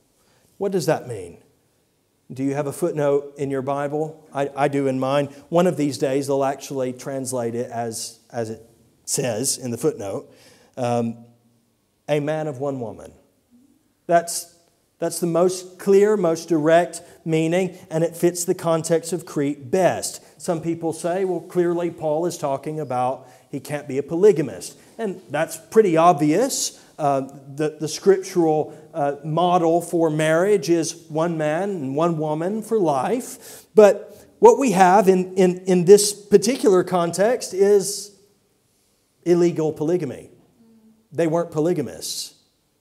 [0.58, 1.40] What does that mean?
[2.34, 4.26] Do you have a footnote in your Bible?
[4.34, 5.26] I, I do in mine.
[5.50, 8.66] One of these days, they'll actually translate it as, as it
[9.04, 10.32] says in the footnote
[10.78, 11.26] um,
[12.08, 13.12] a man of one woman.
[14.08, 14.56] That's,
[15.00, 20.42] that's the most clear, most direct meaning, and it fits the context of Crete best.
[20.42, 24.78] Some people say, well, clearly Paul is talking about he can't be a polygamist.
[24.98, 26.81] And that's pretty obvious.
[27.02, 27.22] Uh,
[27.56, 33.66] the, the scriptural uh, model for marriage is one man and one woman for life.
[33.74, 38.16] But what we have in, in, in this particular context is
[39.24, 40.30] illegal polygamy.
[41.12, 42.36] They weren't polygamists.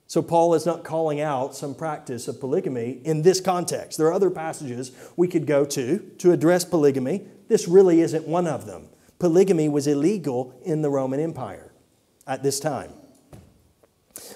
[0.05, 3.97] So Paul is not calling out some practice of polygamy in this context.
[3.97, 7.23] There are other passages we could go to to address polygamy.
[7.47, 8.89] This really isn't one of them.
[9.17, 11.71] Polygamy was illegal in the Roman Empire
[12.27, 12.91] at this time.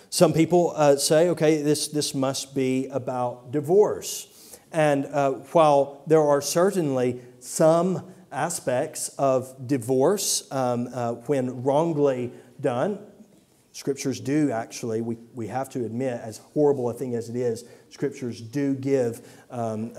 [0.10, 4.60] Some people uh, say, okay, this, this must be about divorce.
[4.72, 13.00] And uh, while there are certainly some aspects of divorce um, uh, when wrongly done,
[13.72, 17.66] scriptures do actually, we, we have to admit, as horrible a thing as it is,
[17.90, 19.94] scriptures do give um,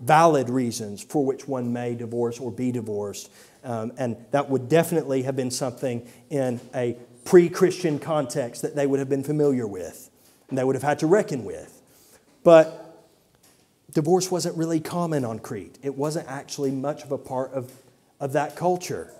[0.00, 3.30] valid reasons for which one may divorce or be divorced.
[3.64, 6.96] Um, and that would definitely have been something in a
[7.28, 10.10] pre Christian context that they would have been familiar with
[10.48, 11.82] and they would have had to reckon with.
[12.42, 13.06] But
[13.92, 17.70] divorce wasn't really common on Crete, it wasn't actually much of a part of,
[18.18, 19.12] of that culture.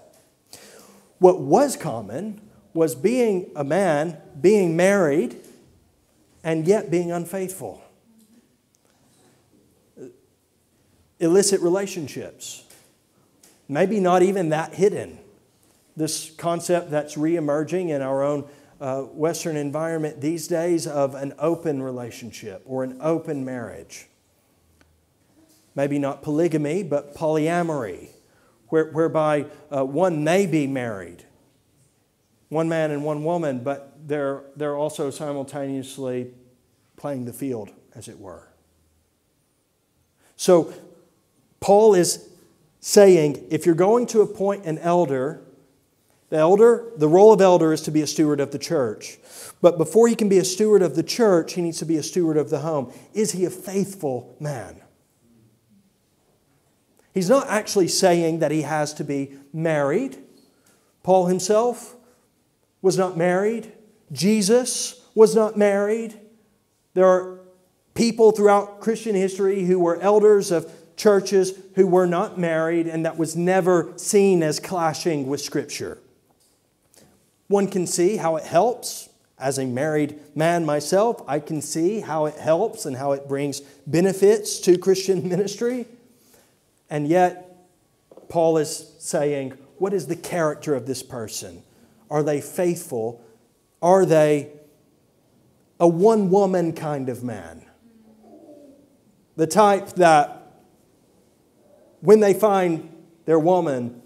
[1.19, 2.41] What was common
[2.73, 5.37] was being a man, being married,
[6.43, 7.83] and yet being unfaithful.
[11.21, 12.65] Illicit relationships,
[13.69, 15.19] maybe not even that hidden
[15.99, 18.49] this concept that's reemerging in our own
[18.81, 24.07] uh, Western environment these days of an open relationship or an open marriage.
[25.75, 28.09] Maybe not polygamy, but polyamory,
[28.69, 31.25] where, whereby uh, one may be married,
[32.49, 36.33] one man and one woman, but they're, they're also simultaneously
[36.97, 38.49] playing the field, as it were.
[40.37, 40.73] So,
[41.61, 42.29] Paul is
[42.81, 45.43] saying if you're going to appoint an elder,
[46.31, 49.19] the elder, the role of elder is to be a steward of the church.
[49.63, 52.03] But before he can be a steward of the church, he needs to be a
[52.03, 52.93] steward of the home.
[53.15, 54.83] Is he a faithful man?
[57.15, 60.19] He's not actually saying that he has to be married.
[61.03, 61.97] Paul himself
[62.83, 63.73] was not married.
[64.13, 66.21] Jesus was not married.
[66.95, 67.41] There are
[67.95, 73.17] people throughout Christian history who were elders of churches who were not married, and that
[73.17, 75.99] was never seen as clashing with Scripture.
[77.49, 79.09] One can see how it helps.
[79.41, 83.61] As a married man myself, I can see how it helps and how it brings
[83.87, 85.87] benefits to Christian ministry.
[86.91, 87.69] And yet,
[88.29, 91.63] Paul is saying, what is the character of this person?
[92.11, 93.25] Are they faithful?
[93.81, 94.51] Are they
[95.79, 97.65] a one woman kind of man?
[99.37, 100.53] The type that
[102.01, 102.93] when they find
[103.25, 104.03] their woman,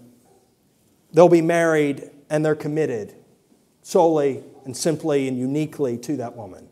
[1.11, 3.15] they'll be married and they're committed
[3.83, 6.67] solely and simply and uniquely to that woman.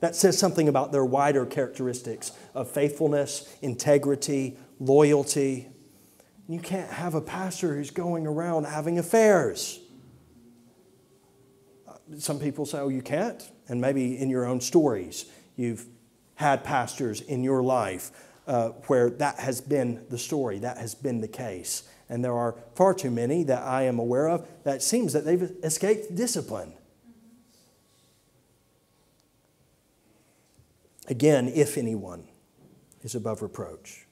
[0.00, 5.68] That says something about their wider characteristics of faithfulness, integrity, loyalty.
[6.48, 9.78] You can't have a pastor who's going around having affairs.
[11.86, 13.48] Uh, some people say, oh, you can't.
[13.68, 15.26] And maybe in your own stories,
[15.56, 15.86] you've
[16.34, 18.10] had pastors in your life
[18.46, 22.56] uh, where that has been the story, that has been the case and there are
[22.74, 26.74] far too many that I am aware of that seems that they've escaped discipline.
[31.06, 32.24] Again, if anyone
[33.02, 34.06] is above reproach.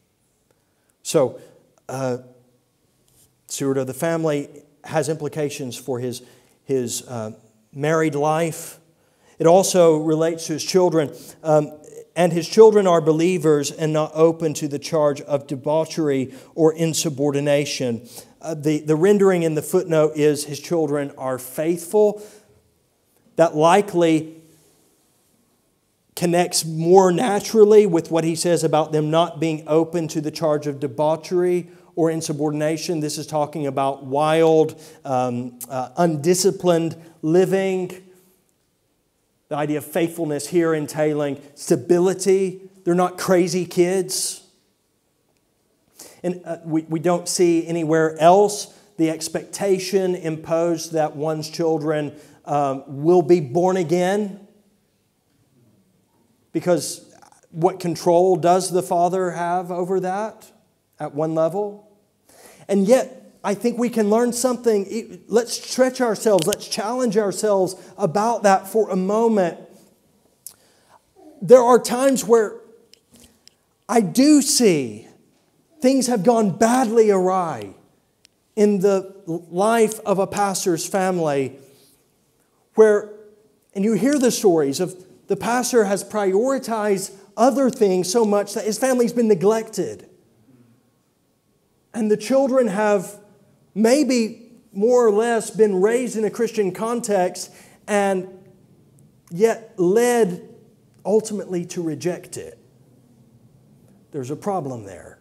[1.03, 1.41] So,
[1.89, 2.19] uh,
[3.49, 4.49] steward of the family
[4.85, 6.23] has implications for his,
[6.65, 7.33] his uh,
[7.73, 8.79] married life.
[9.39, 11.15] It also relates to his children.
[11.43, 11.73] Um,
[12.19, 18.09] and his children are believers and not open to the charge of debauchery or insubordination.
[18.43, 22.21] Uh, the, the rendering in the footnote is his children are faithful.
[23.37, 24.35] That likely
[26.17, 30.67] connects more naturally with what he says about them not being open to the charge
[30.67, 32.99] of debauchery or insubordination.
[32.99, 38.08] This is talking about wild, um, uh, undisciplined living.
[39.49, 42.61] The idea of faithfulness here entailing stability.
[42.85, 44.43] They're not crazy kids.
[46.23, 52.83] And uh, we, we don't see anywhere else the expectation imposed that one's children um,
[52.87, 54.47] will be born again
[56.53, 57.15] because
[57.51, 60.51] what control does the Father have over that
[60.99, 61.89] at one level?
[62.69, 65.23] And yet, I think we can learn something.
[65.29, 69.59] Let's stretch ourselves, let's challenge ourselves about that for a moment.
[71.41, 72.61] There are times where
[73.89, 75.07] I do see
[75.81, 77.75] things have gone badly awry
[78.57, 81.57] in the life of a pastor's family
[82.75, 83.15] where,
[83.75, 88.65] and you hear the stories of the pastor has prioritized other things so much that
[88.65, 90.09] his family's been neglected.
[91.95, 93.21] And the children have
[93.75, 97.53] maybe more or less been raised in a Christian context
[97.87, 98.29] and
[99.31, 100.49] yet led
[101.05, 102.59] ultimately to reject it.
[104.11, 105.19] There's a problem there.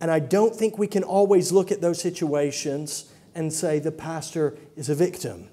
[0.00, 4.56] And I don't think we can always look at those situations and say the pastor
[4.76, 5.48] is a victim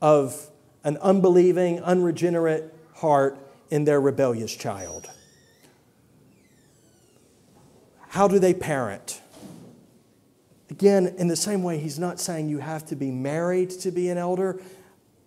[0.00, 0.50] of
[0.84, 3.38] an unbelieving, unregenerate heart
[3.70, 5.10] in their rebellious child.
[8.08, 9.20] How do they parent?
[10.70, 14.10] Again, in the same way, he's not saying you have to be married to be
[14.10, 14.60] an elder.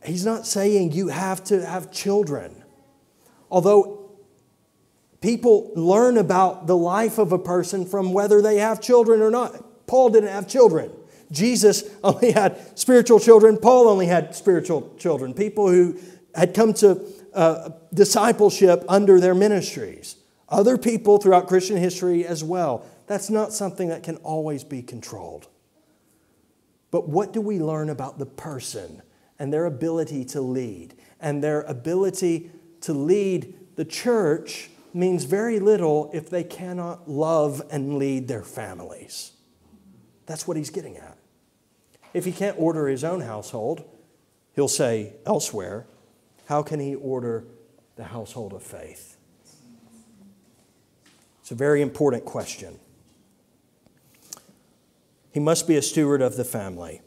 [0.04, 2.64] He's not saying you have to have children.
[3.50, 4.02] Although
[5.22, 9.88] people learn about the life of a person from whether they have children or not.
[9.88, 10.92] Paul didn't have children.
[11.32, 13.58] Jesus only had spiritual children.
[13.58, 15.98] Paul only had spiritual children, people who
[16.36, 20.18] had come to uh, discipleship under their ministries.
[20.50, 22.86] Other people throughout Christian history as well.
[23.12, 25.49] That's not something that can always be controlled.
[26.91, 29.01] But what do we learn about the person
[29.38, 30.95] and their ability to lead?
[31.20, 37.97] And their ability to lead the church means very little if they cannot love and
[37.97, 39.34] lead their families.
[40.26, 41.18] That's what he's getting at.
[42.14, 43.84] If he can't order his own household,
[44.55, 45.86] he'll say elsewhere,
[46.45, 47.43] how can he order
[47.97, 49.18] the household of faith?
[51.41, 52.80] It's a very important question.
[55.32, 57.02] He must be a steward of the family.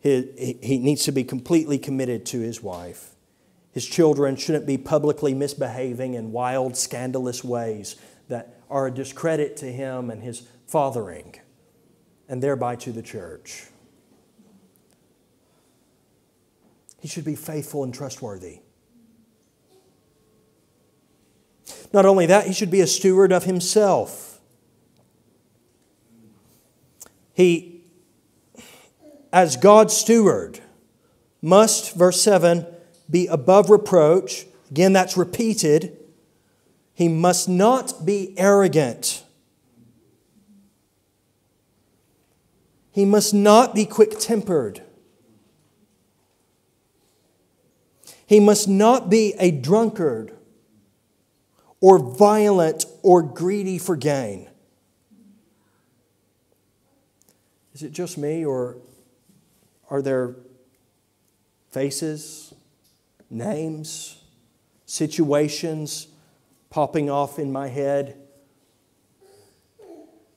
[0.00, 3.14] He, he needs to be completely committed to his wife.
[3.72, 7.96] His children shouldn't be publicly misbehaving in wild, scandalous ways
[8.28, 11.34] that are a discredit to him and his fathering,
[12.28, 13.66] and thereby to the church.
[17.00, 18.60] He should be faithful and trustworthy.
[21.92, 24.29] Not only that, he should be a steward of himself.
[27.40, 27.80] He,
[29.32, 30.60] as God's steward,
[31.40, 32.66] must, verse 7,
[33.08, 34.44] be above reproach.
[34.70, 35.96] Again, that's repeated.
[36.92, 39.24] He must not be arrogant.
[42.90, 44.82] He must not be quick tempered.
[48.26, 50.36] He must not be a drunkard
[51.80, 54.49] or violent or greedy for gain.
[57.80, 58.76] Is it just me, or
[59.88, 60.36] are there
[61.70, 62.52] faces,
[63.30, 64.22] names,
[64.84, 66.08] situations
[66.68, 68.18] popping off in my head?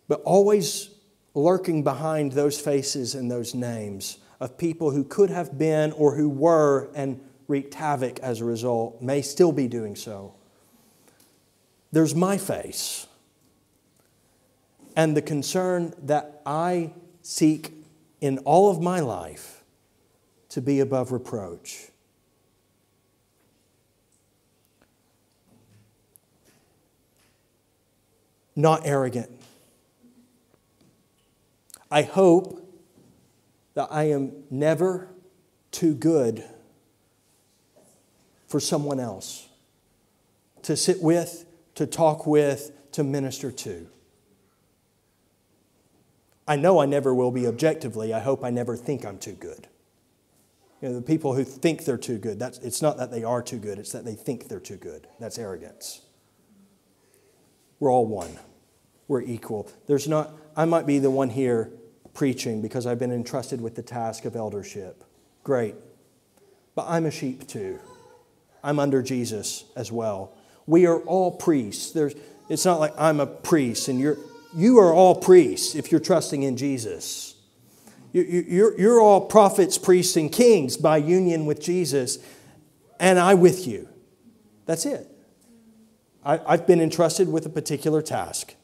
[0.08, 0.90] But always
[1.34, 6.30] lurking behind those faces and those names of people who could have been or who
[6.30, 7.20] were and
[7.50, 10.34] wreaked havoc as a result, may still be doing so.
[11.92, 13.06] There's my face
[14.96, 16.94] and the concern that I
[17.24, 17.74] seek
[18.22, 19.64] in all of my life
[20.50, 21.88] to be above reproach.
[28.56, 29.32] Not arrogant.
[31.90, 32.60] I hope
[33.74, 35.08] that I am never
[35.72, 36.44] too good
[38.48, 39.48] for someone else
[40.64, 41.46] to sit with,
[41.76, 43.90] to talk with, to minister to.
[46.48, 48.14] I know I never will be objectively.
[48.14, 49.68] I hope I never think I'm too good.
[50.82, 53.42] You know, the people who think they're too good, that's, it's not that they are
[53.42, 55.08] too good, it's that they think they're too good.
[55.20, 56.02] That's arrogance.
[57.80, 58.38] We're all one.
[59.08, 59.70] We're equal.
[59.88, 61.72] There's not, I might be the one here
[62.14, 65.06] preaching because I've been entrusted with the task of eldership.
[65.44, 65.76] Great.
[66.76, 67.80] But I'm a sheep too.
[68.62, 70.34] I'm under Jesus as well.
[70.66, 71.92] We are all priests.
[71.92, 72.14] There's,
[72.50, 74.18] it's not like I'm a priest and you're,
[74.56, 77.36] you are all priests if you're trusting in Jesus.
[78.12, 82.20] You're, all prophets, priests, and kings by union with Jesus,
[83.00, 83.90] and I with you.
[84.68, 85.10] That's it.
[86.24, 88.56] I've been entrusted with a particular task.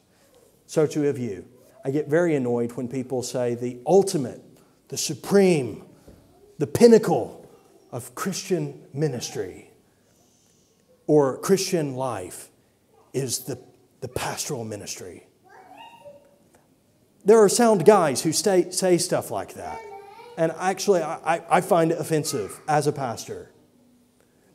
[0.66, 1.46] So too have you.
[1.84, 4.40] I get very annoyed when people say the ultimate,
[4.88, 5.84] the supreme,
[6.58, 7.48] the pinnacle
[7.90, 9.70] of Christian ministry
[11.06, 12.50] or Christian life
[13.12, 13.58] is the,
[14.00, 15.26] the pastoral ministry.
[17.24, 19.80] There are sound guys who stay, say stuff like that.
[20.36, 23.50] And actually, I, I find it offensive as a pastor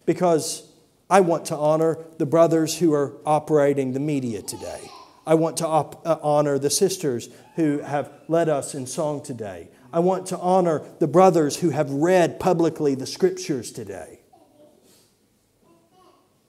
[0.05, 0.67] because
[1.09, 4.89] I want to honor the brothers who are operating the media today.
[5.27, 9.69] I want to op- uh, honor the sisters who have led us in song today.
[9.93, 14.21] I want to honor the brothers who have read publicly the scriptures today.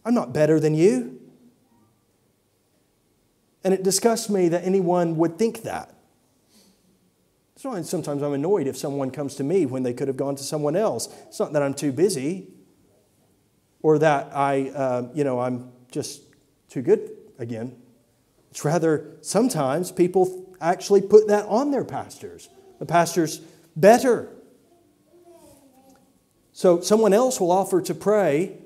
[0.05, 1.21] I'm not better than you.
[3.65, 5.96] And it disgusts me that anyone would think that.
[7.67, 10.45] So sometimes I'm annoyed if someone comes to me when they could have gone to
[10.45, 11.09] someone else.
[11.27, 12.49] It's not that I'm too busy
[13.83, 16.23] or that I, uh, you know, I'm just
[16.69, 17.77] too good again.
[18.51, 22.49] It's rather sometimes people actually put that on their pastors.
[22.79, 23.39] The pastor's
[23.75, 24.29] better.
[26.53, 28.57] So someone else will offer to pray,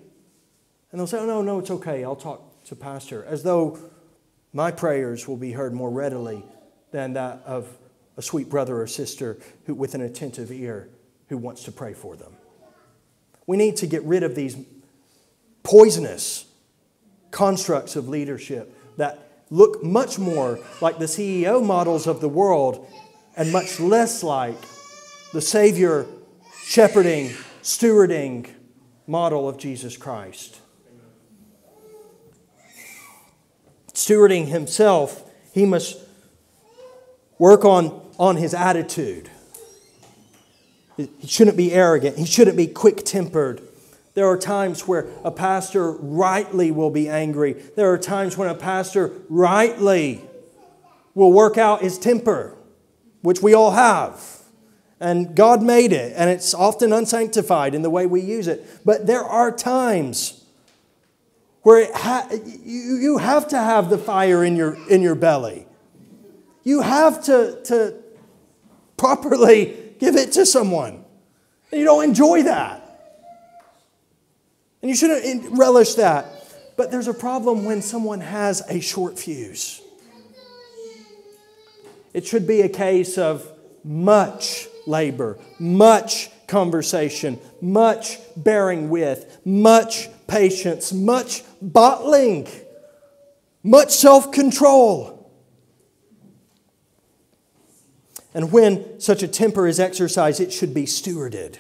[0.93, 2.05] and they'll say, Oh, no, no, it's okay.
[2.05, 3.79] I'll talk to pastor, as though
[4.53, 6.45] my prayers will be heard more readily
[6.93, 7.79] than that of
[8.17, 10.89] a sweet brother or sister who, with an attentive ear
[11.29, 12.35] who wants to pray for them.
[13.47, 14.57] We need to get rid of these
[15.63, 16.47] poisonous
[17.31, 22.87] constructs of leadership that look much more like the CEO models of the world
[23.37, 24.57] and much less like
[25.33, 26.07] the Savior,
[26.65, 27.31] shepherding,
[27.63, 28.49] stewarding
[29.07, 30.61] model of Jesus Christ.
[33.93, 35.99] Stewarding himself, he must
[37.41, 39.31] work on on his attitude.
[40.97, 43.63] He shouldn't be arrogant, he shouldn't be quick tempered.
[44.13, 47.55] There are times where a pastor rightly will be angry.
[47.77, 50.21] There are times when a pastor rightly
[51.15, 52.57] will work out his temper,
[53.23, 54.43] which we all have.
[54.99, 58.67] And God made it, and it's often unsanctified in the way we use it.
[58.85, 60.45] But there are times
[61.63, 65.67] where ha- you, you have to have the fire in your, in your belly.
[66.63, 67.95] You have to, to
[68.97, 71.05] properly give it to someone.
[71.71, 72.81] And you don't enjoy that.
[74.83, 76.27] And you shouldn't relish that.
[76.77, 79.83] But there's a problem when someone has a short fuse.
[82.13, 83.47] It should be a case of
[83.85, 92.49] much labor, much conversation, much bearing with, much patience, much bottling,
[93.63, 95.20] much self control.
[98.33, 101.59] And when such a temper is exercised, it should be stewarded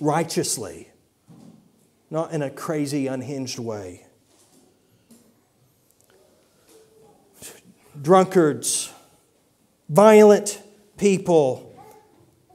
[0.00, 0.90] righteously,
[2.10, 4.06] not in a crazy, unhinged way.
[8.00, 8.92] Drunkards,
[9.88, 10.62] violent
[10.96, 11.74] people,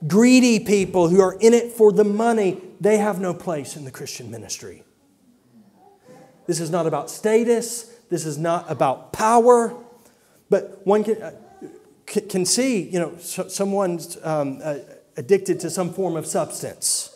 [0.07, 3.91] greedy people who are in it for the money, they have no place in the
[3.91, 4.83] Christian ministry.
[6.47, 9.73] This is not about status, this is not about power,
[10.49, 11.33] but one can
[12.05, 14.61] can see, you know, someone's um,
[15.17, 17.15] addicted to some form of substance.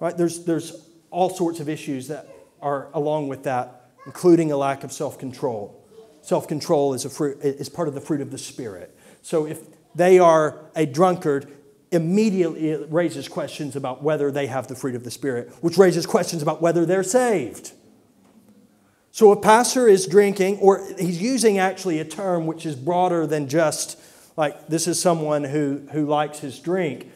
[0.00, 0.16] Right?
[0.16, 2.28] There's, there's all sorts of issues that
[2.60, 5.74] are along with that, including a lack of self control.
[6.22, 8.96] Self control is, a fruit, is part of the fruit of the Spirit.
[9.22, 9.60] So if
[9.94, 11.50] they are a drunkard,
[11.90, 16.06] immediately it raises questions about whether they have the fruit of the Spirit, which raises
[16.06, 17.72] questions about whether they're saved.
[19.10, 23.48] So a pastor is drinking, or he's using actually a term which is broader than
[23.48, 23.98] just
[24.36, 27.10] like this is someone who, who likes his drink.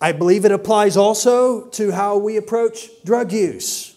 [0.00, 3.94] I believe it applies also to how we approach drug use.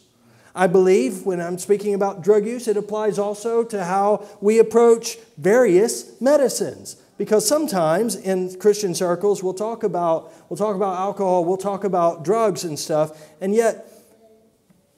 [0.53, 5.17] I believe when I'm speaking about drug use, it applies also to how we approach
[5.37, 6.97] various medicines.
[7.17, 12.23] Because sometimes in Christian circles, we'll talk about, we'll talk about alcohol, we'll talk about
[12.23, 13.89] drugs and stuff, and yet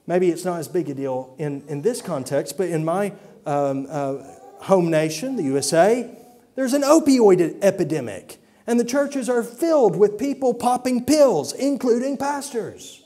[0.10, 3.14] maybe it's not as big a deal in, in this context, but in my
[3.45, 4.18] um, uh,
[4.62, 6.10] home nation, the USA,
[6.55, 13.03] there's an opioid epidemic, and the churches are filled with people popping pills, including pastors.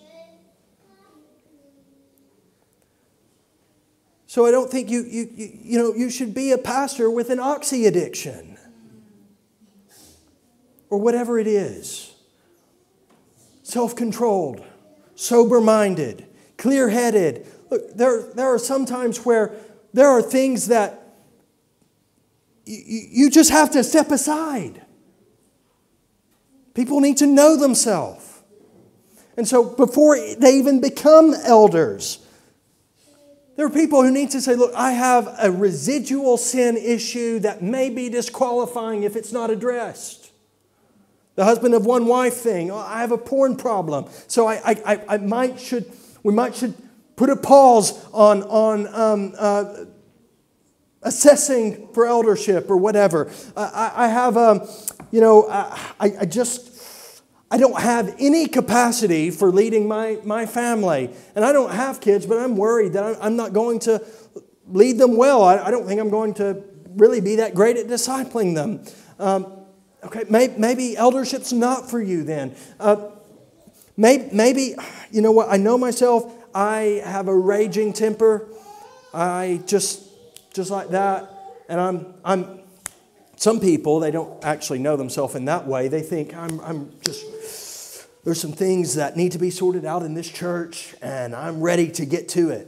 [4.26, 7.30] So I don't think you, you, you, you, know, you should be a pastor with
[7.30, 8.58] an oxy addiction
[10.90, 12.16] or whatever it is.
[13.62, 14.64] Self controlled,
[15.16, 16.28] sober minded,
[16.58, 17.46] clear headed.
[17.70, 19.52] Look, there, there are some times where
[19.94, 21.04] there are things that
[22.66, 24.82] you, you just have to step aside.
[26.74, 28.42] People need to know themselves.
[29.38, 32.20] And so before they even become elders,
[33.56, 37.62] there are people who need to say, Look, I have a residual sin issue that
[37.62, 40.32] may be disqualifying if it's not addressed.
[41.36, 44.06] The husband of one wife thing, oh, I have a porn problem.
[44.28, 45.92] So I, I, I might should,
[46.24, 46.74] we might should
[47.16, 49.86] put a pause on, on um, uh,
[51.02, 53.32] assessing for eldership or whatever.
[53.56, 54.68] I, I, have, um,
[55.12, 57.22] you know, I, I just,
[57.52, 61.12] I don't have any capacity for leading my, my family.
[61.36, 64.04] And I don't have kids, but I'm worried that I'm not going to
[64.68, 65.44] lead them well.
[65.44, 66.64] I, I don't think I'm going to
[66.96, 68.84] really be that great at discipling them.
[69.20, 69.66] Um,
[70.04, 72.56] okay, maybe, maybe, eldership's not for you then.
[72.80, 73.12] Uh,
[73.98, 74.76] maybe, maybe,
[75.12, 78.48] you know what, I know myself, I have a raging temper.
[79.14, 80.04] I just,
[80.54, 81.30] just like that.
[81.70, 82.60] And I'm, I'm,
[83.36, 85.88] some people, they don't actually know themselves in that way.
[85.88, 87.26] They think, I'm, I'm just
[88.24, 91.90] there's some things that need to be sorted out in this church, and I'm ready
[91.92, 92.68] to get to it.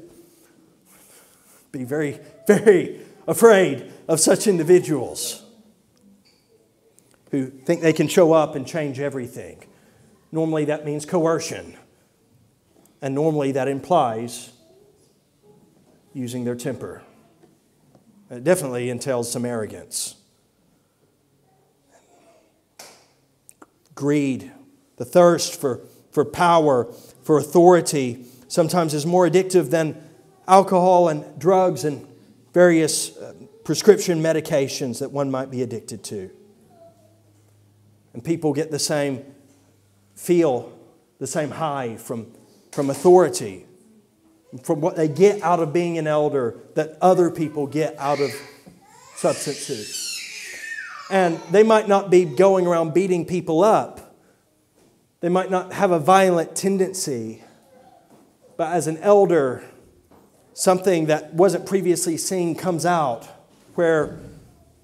[1.72, 5.44] Be very, very afraid of such individuals
[7.32, 9.64] who think they can show up and change everything.
[10.32, 11.78] Normally, that means coercion,
[13.02, 14.52] and normally that implies
[16.14, 17.02] using their temper.
[18.30, 20.16] It definitely entails some arrogance.
[23.94, 24.52] Greed
[24.98, 26.86] the thirst for, for power,
[27.24, 30.02] for authority, sometimes is more addictive than
[30.48, 32.08] alcohol and drugs and
[32.54, 36.30] various uh, prescription medications that one might be addicted to.
[38.14, 39.26] And people get the same
[40.16, 40.72] feel,
[41.20, 42.32] the same high from,
[42.72, 43.66] from authority,
[44.64, 48.32] from what they get out of being an elder that other people get out of
[49.16, 50.12] substances.
[51.10, 54.16] And they might not be going around beating people up,
[55.22, 57.44] they might not have a violent tendency,
[58.58, 59.64] but as an elder,
[60.54, 63.28] something that wasn't previously seen comes out
[63.76, 64.20] where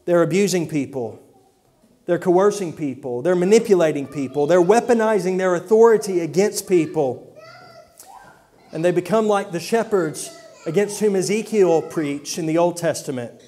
[0.05, 1.21] they're abusing people,
[2.11, 7.33] they're coercing people, they're manipulating people, they're weaponizing their authority against people.
[8.73, 10.29] And they become like the shepherds
[10.65, 13.41] against whom Ezekiel preached in the Old Testament,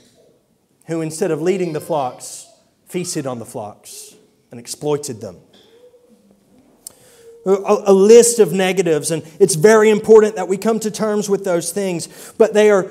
[0.88, 2.48] who instead of leading the flocks,
[2.86, 4.16] feasted on the flocks
[4.50, 5.42] and exploited them
[7.46, 11.44] a, a list of negatives, and it's very important that we come to terms with
[11.44, 12.90] those things, but they are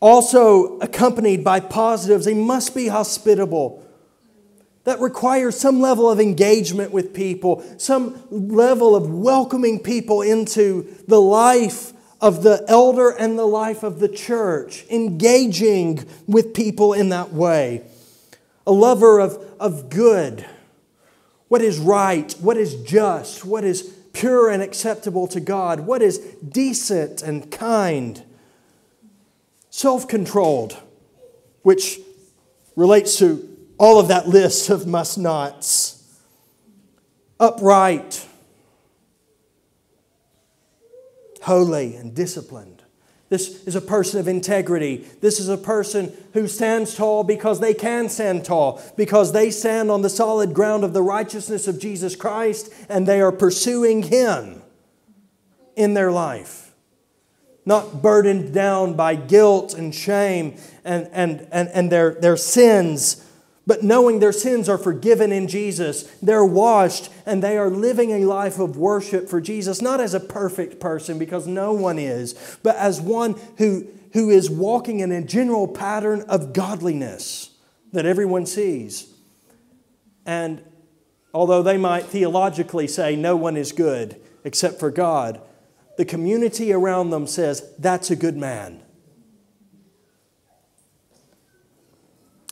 [0.00, 2.24] also accompanied by positives.
[2.24, 3.84] They must be hospitable.
[4.88, 11.20] That requires some level of engagement with people, some level of welcoming people into the
[11.20, 17.34] life of the elder and the life of the church, engaging with people in that
[17.34, 17.82] way.
[18.66, 20.46] A lover of, of good.
[21.48, 26.16] What is right, what is just, what is pure and acceptable to God, what is
[26.48, 28.22] decent and kind,
[29.68, 30.78] self controlled,
[31.60, 32.00] which
[32.74, 33.47] relates to
[33.78, 36.04] all of that list of must nots,
[37.38, 38.26] upright,
[41.42, 42.82] holy, and disciplined.
[43.28, 45.06] This is a person of integrity.
[45.20, 49.90] This is a person who stands tall because they can stand tall, because they stand
[49.90, 54.62] on the solid ground of the righteousness of Jesus Christ and they are pursuing Him
[55.76, 56.72] in their life.
[57.66, 63.22] Not burdened down by guilt and shame and, and, and, and their, their sins
[63.68, 68.24] but knowing their sins are forgiven in Jesus, they're washed and they are living a
[68.24, 72.76] life of worship for Jesus, not as a perfect person, because no one is, but
[72.76, 77.50] as one who, who is walking in a general pattern of godliness
[77.92, 79.12] that everyone sees.
[80.24, 80.62] And
[81.34, 85.42] although they might theologically say no one is good except for God,
[85.98, 88.80] the community around them says that's a good man.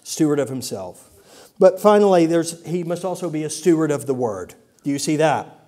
[0.06, 1.10] Steward of himself.
[1.58, 4.54] But finally, there's, he must also be a steward of the word.
[4.84, 5.66] Do you see that?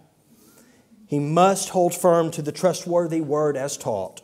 [1.08, 4.22] He must hold firm to the trustworthy word as taught,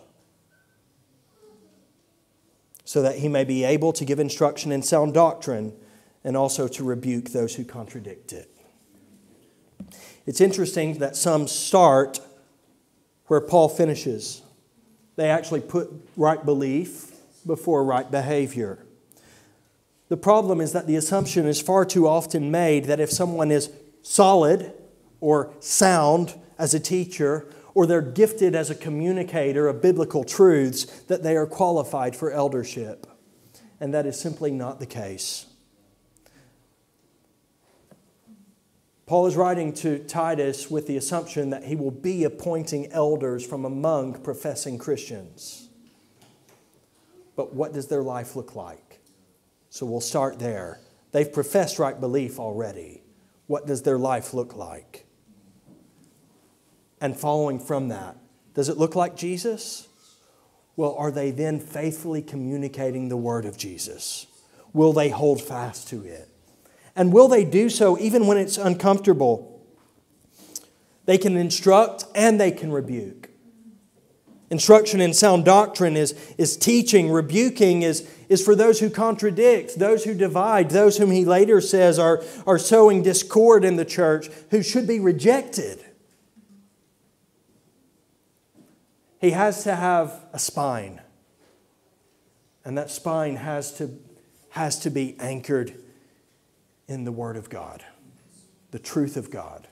[2.85, 5.75] so that he may be able to give instruction in sound doctrine
[6.23, 8.49] and also to rebuke those who contradict it.
[10.27, 12.21] It's interesting that some start
[13.27, 14.43] where Paul finishes.
[15.17, 18.84] They actually put right belief before right behavior.
[20.09, 23.71] The problem is that the assumption is far too often made that if someone is
[24.03, 24.73] solid
[25.21, 31.23] or sound as a teacher, or they're gifted as a communicator of biblical truths, that
[31.23, 33.07] they are qualified for eldership.
[33.81, 35.47] And that is simply not the case.
[39.07, 43.65] Paul is writing to Titus with the assumption that he will be appointing elders from
[43.65, 45.69] among professing Christians.
[47.37, 48.84] But what does their life look like?
[49.75, 50.79] So we'll start there.
[51.11, 53.03] They've professed right belief already.
[53.49, 55.05] What does their life look like?
[57.01, 58.17] And following from that,
[58.55, 59.89] does it look like Jesus?
[60.77, 64.29] Well, are they then faithfully communicating the word of Jesus?
[64.73, 66.29] Will they hold fast to it?
[66.95, 69.61] And will they do so even when it's uncomfortable?
[71.05, 73.29] They can instruct and they can rebuke.
[74.51, 77.11] Instruction in sound doctrine is, is teaching.
[77.11, 81.99] Rebuking is, is for those who contradict, those who divide, those whom he later says
[81.99, 85.85] are, are sowing discord in the church, who should be rejected.
[89.21, 91.01] He has to have a spine.
[92.65, 93.91] And that spine has to,
[94.51, 95.75] has to be anchored
[96.89, 97.85] in the Word of God,
[98.71, 99.69] the truth of God.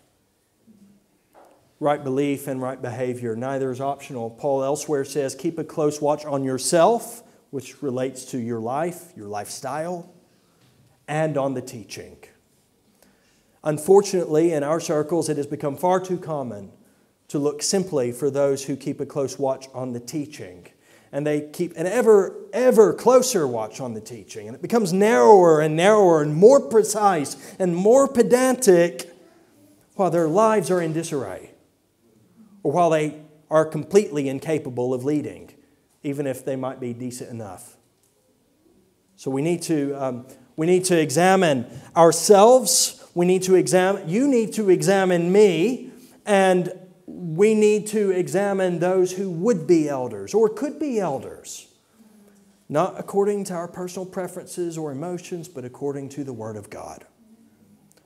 [1.80, 4.30] Right belief and right behavior, neither is optional.
[4.30, 7.22] Paul elsewhere says, keep a close watch on yourself,
[7.53, 10.12] which relates to your life, your lifestyle,
[11.07, 12.16] and on the teaching.
[13.62, 16.72] Unfortunately, in our circles, it has become far too common
[17.28, 20.66] to look simply for those who keep a close watch on the teaching
[21.12, 24.48] and they keep an ever, ever closer watch on the teaching.
[24.48, 29.14] And it becomes narrower and narrower and more precise and more pedantic
[29.94, 31.50] while their lives are in disarray
[32.62, 35.53] or while they are completely incapable of leading,
[36.03, 37.76] even if they might be decent enough.
[39.16, 40.26] So we need to, um,
[40.57, 43.07] we need to examine ourselves.
[43.14, 45.92] We need to examine, you need to examine me
[46.26, 46.72] and
[47.07, 51.68] we need to examine those who would be elders or could be elders,
[52.68, 57.05] not according to our personal preferences or emotions, but according to the Word of God.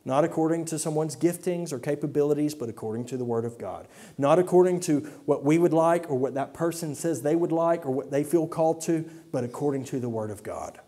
[0.06, 3.88] Not according to someone's giftings or capabilities, but according to the Word of God.
[4.16, 7.84] Not according to what we would like or what that person says they would like
[7.84, 10.78] or what they feel called to, but according to the Word of God.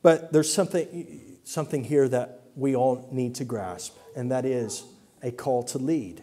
[0.00, 4.84] But there's something, something here that we all need to grasp, and that is
[5.24, 6.22] a call to lead.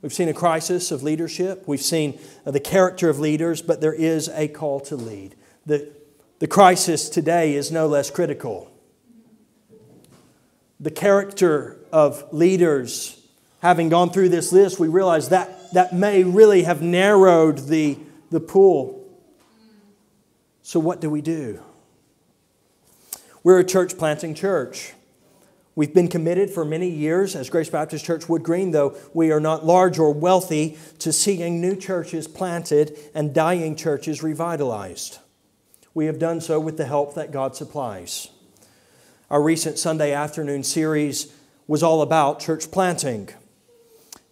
[0.00, 4.30] We've seen a crisis of leadership, we've seen the character of leaders, but there is
[4.30, 5.34] a call to lead.
[5.66, 5.92] The,
[6.38, 8.70] the crisis today is no less critical.
[10.80, 13.20] The character of leaders,
[13.62, 17.98] having gone through this list, we realize that that may really have narrowed the,
[18.30, 19.00] the pool.
[20.62, 21.60] So, what do we do?
[23.42, 24.94] We're a church planting church.
[25.76, 29.40] We've been committed for many years as Grace Baptist Church Wood Green, though we are
[29.40, 35.18] not large or wealthy, to seeing new churches planted and dying churches revitalized.
[35.94, 38.28] We have done so with the help that God supplies.
[39.30, 41.32] Our recent Sunday afternoon series
[41.68, 43.28] was all about church planting.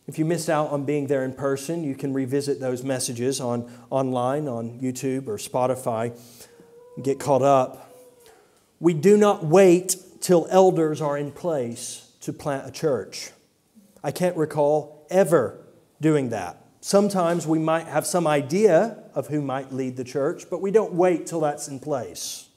[0.08, 3.70] If you missed out on being there in person, you can revisit those messages on,
[3.90, 6.18] online on YouTube or Spotify.
[6.96, 7.94] And get caught up.
[8.80, 13.30] We do not wait till elders are in place to plant a church.
[14.02, 15.64] I can't recall ever
[16.00, 16.56] doing that.
[16.80, 20.92] Sometimes we might have some idea of who might lead the church, but we don't
[20.92, 22.48] wait till that's in place.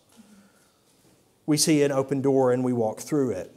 [1.46, 3.52] We see an open door and we walk through it.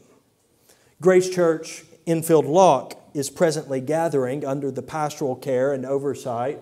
[1.01, 6.59] Grace Church Enfield Lock is presently gathering under the pastoral care and oversight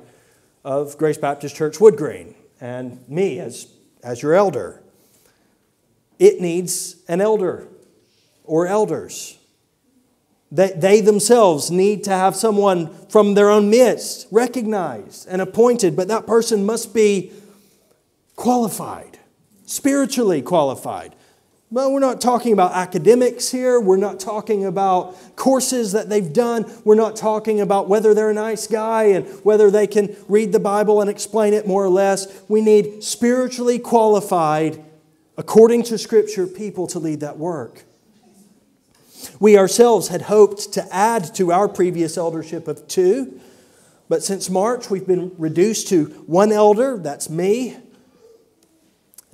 [0.64, 3.72] of Grace Baptist Church Wood Green and me as,
[4.02, 4.82] as your elder
[6.18, 7.68] it needs an elder
[8.44, 9.38] or elders.
[10.56, 16.08] They, they themselves need to have someone from their own midst recognized and appointed, but
[16.08, 17.30] that person must be
[18.36, 19.18] qualified,
[19.66, 21.14] spiritually qualified.
[21.70, 23.78] Well, we're not talking about academics here.
[23.78, 26.64] We're not talking about courses that they've done.
[26.84, 30.60] We're not talking about whether they're a nice guy and whether they can read the
[30.60, 32.42] Bible and explain it more or less.
[32.48, 34.82] We need spiritually qualified
[35.36, 37.85] according to Scripture, people to lead that work.
[39.40, 43.40] We ourselves had hoped to add to our previous eldership of two,
[44.08, 47.76] but since March we've been reduced to one elder, that's me,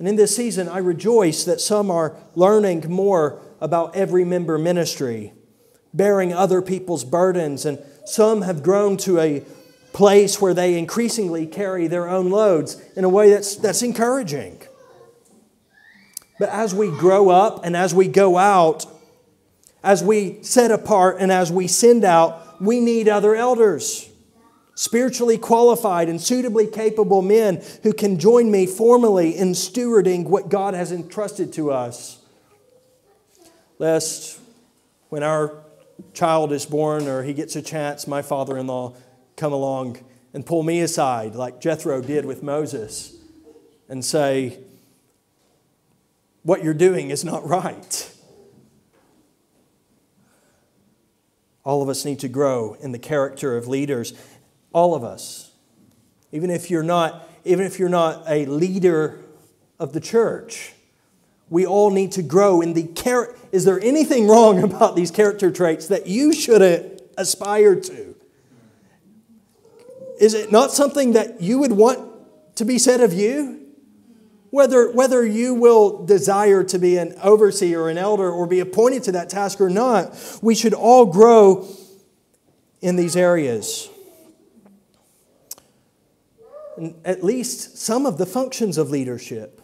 [0.03, 5.31] And in this season, I rejoice that some are learning more about every member ministry,
[5.93, 9.45] bearing other people's burdens, and some have grown to a
[9.93, 14.61] place where they increasingly carry their own loads in a way that's, that's encouraging.
[16.37, 18.85] But as we grow up and as we go out,
[19.83, 24.09] as we set apart and as we send out, we need other elders
[24.75, 30.73] spiritually qualified and suitably capable men who can join me formally in stewarding what God
[30.73, 32.19] has entrusted to us.
[33.77, 34.39] Lest
[35.09, 35.63] when our
[36.13, 38.95] child is born or he gets a chance, my father in law
[39.35, 39.99] come along
[40.33, 43.15] and pull me aside, like Jethro did with Moses,
[43.87, 44.59] and say,
[46.41, 48.12] What you're doing is not right.
[51.63, 54.13] All of us need to grow in the character of leaders.
[54.73, 55.51] All of us.
[56.31, 59.19] Even if you're not, even if you're not a leader
[59.79, 60.73] of the church,
[61.49, 63.37] we all need to grow in the character.
[63.51, 68.15] Is there anything wrong about these character traits that you should aspire to?
[70.19, 72.09] Is it not something that you would want
[72.55, 73.62] to be said of you?
[74.53, 79.01] Whether, whether you will desire to be an overseer or an elder or be appointed
[79.05, 81.67] to that task or not, we should all grow
[82.79, 83.89] in these areas
[87.03, 89.59] at least some of the functions of leadership.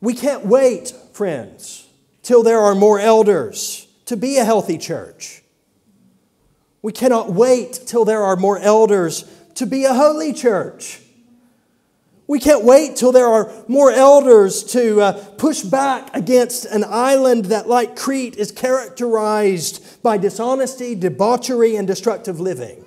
[0.00, 1.88] We can't wait, friends,
[2.22, 5.42] till there are more elders to be a healthy church.
[6.82, 9.24] We cannot wait till there are more elders
[9.56, 11.01] to be a holy church.
[12.26, 17.46] We can't wait till there are more elders to uh, push back against an island
[17.46, 22.84] that, like Crete, is characterized by dishonesty, debauchery, and destructive living.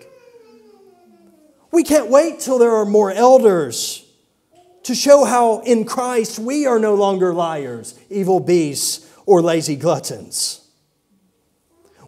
[1.72, 4.06] We can't wait till there are more elders
[4.84, 10.62] to show how in Christ we are no longer liars, evil beasts, or lazy gluttons.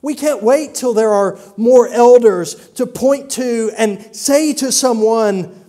[0.02, 5.67] We can't wait till there are more elders to point to and say to someone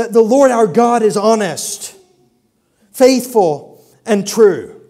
[0.00, 1.94] that the Lord our God is honest,
[2.90, 4.80] faithful, and true,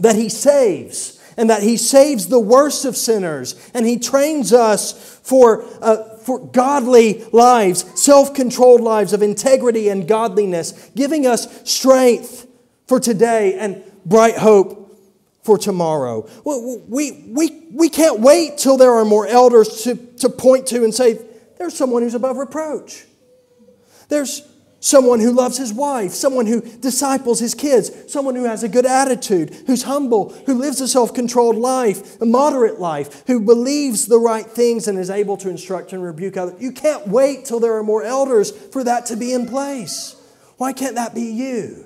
[0.00, 5.20] that He saves and that He saves the worst of sinners, and He trains us
[5.22, 12.46] for, uh, for godly lives, self controlled lives of integrity and godliness, giving us strength
[12.86, 14.98] for today and bright hope
[15.42, 16.26] for tomorrow.
[16.42, 20.94] We, we, we can't wait till there are more elders to, to point to and
[20.94, 21.20] say,
[21.58, 23.04] there's someone who's above reproach.
[24.08, 24.42] There's
[24.80, 28.86] someone who loves his wife, someone who disciples his kids, someone who has a good
[28.86, 34.18] attitude, who's humble, who lives a self controlled life, a moderate life, who believes the
[34.18, 36.60] right things and is able to instruct and rebuke others.
[36.60, 40.14] You can't wait till there are more elders for that to be in place.
[40.56, 41.84] Why can't that be you?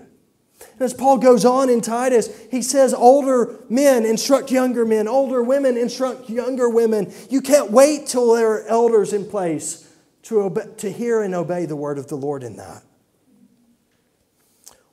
[0.79, 5.79] As Paul goes on in Titus, he says, Older men instruct younger men, older women
[5.79, 7.13] instruct younger women.
[7.31, 9.90] You can't wait till there are elders in place
[10.25, 12.83] to, to hear and obey the word of the Lord in that.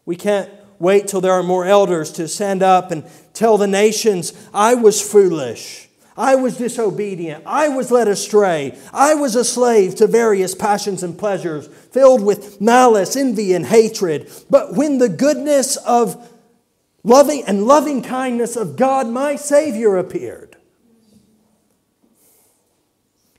[0.06, 0.50] We can't
[0.80, 5.02] wait till there are more elders to stand up and tell the nations, I was
[5.02, 5.88] foolish.
[6.16, 7.44] I was disobedient.
[7.46, 8.76] I was led astray.
[8.92, 14.32] I was a slave to various passions and pleasures, filled with malice, envy, and hatred.
[14.50, 16.32] But when the goodness of
[17.04, 20.56] loving and loving kindness of God, my Savior, appeared,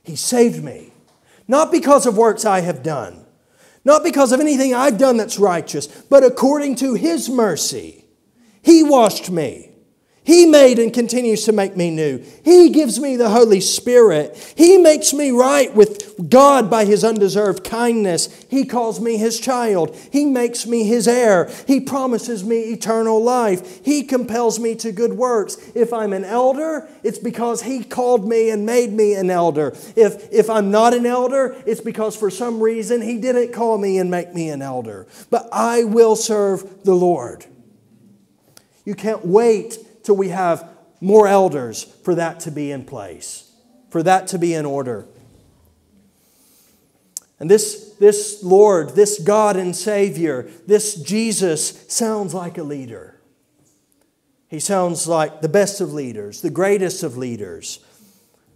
[0.03, 0.93] He saved me.
[1.49, 3.25] Not because of works I have done,
[3.83, 8.05] not because of anything I've done that's righteous, but according to His mercy.
[8.61, 9.68] He washed me.
[10.29, 12.23] He made and continues to make me new.
[12.45, 14.53] He gives me the Holy Spirit.
[14.55, 18.45] He makes me right with God by His undeserved kindness.
[18.47, 19.97] He calls me His child.
[20.11, 21.49] He makes me His heir.
[21.65, 23.83] He promises me eternal life.
[23.83, 25.57] He compels me to good works.
[25.73, 29.69] If I'm an elder, it's because He called me and made me an elder.
[29.95, 33.97] If, if I'm not an elder, it's because for some reason He didn't call me
[33.97, 35.07] and make me an elder.
[35.31, 37.47] But I will serve the Lord.
[38.85, 40.69] You can't wait till we have
[41.01, 43.51] more elders for that to be in place,
[43.89, 45.07] for that to be in order.
[47.39, 53.19] And this, this Lord, this God and Savior, this Jesus sounds like a leader.
[54.49, 57.79] He sounds like the best of leaders, the greatest of leaders,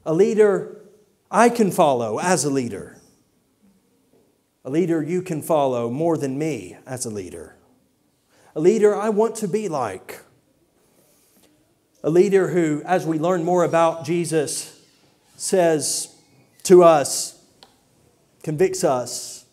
[0.05, 0.81] a leader
[1.29, 2.99] I can follow as a leader,
[4.65, 7.55] a leader you can follow more than me as a leader,
[8.55, 10.19] a leader I want to be like.
[12.03, 14.81] A leader who, as we learn more about Jesus,
[15.37, 16.15] says
[16.63, 17.41] to us,
[18.43, 19.43] convicts us,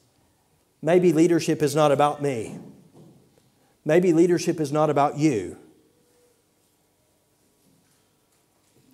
[0.83, 2.59] Maybe leadership is not about me.
[3.85, 5.57] Maybe leadership is not about you.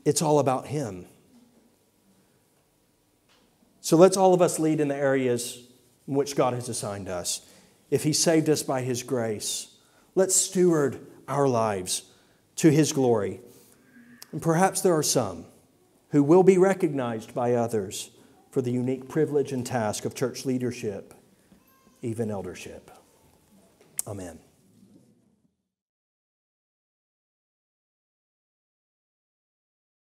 [0.04, 1.06] It's all about Him.
[3.80, 5.62] So let's all of us lead in the areas
[6.08, 7.40] in which God has assigned us.
[7.90, 9.68] If He saved us by His grace,
[10.14, 12.02] let's steward our lives
[12.56, 13.40] to His glory.
[14.36, 15.46] And perhaps there are some
[16.10, 18.10] who will be recognized by others
[18.50, 21.14] for the unique privilege and task of church leadership,
[22.02, 22.90] even eldership.
[24.06, 24.38] Amen.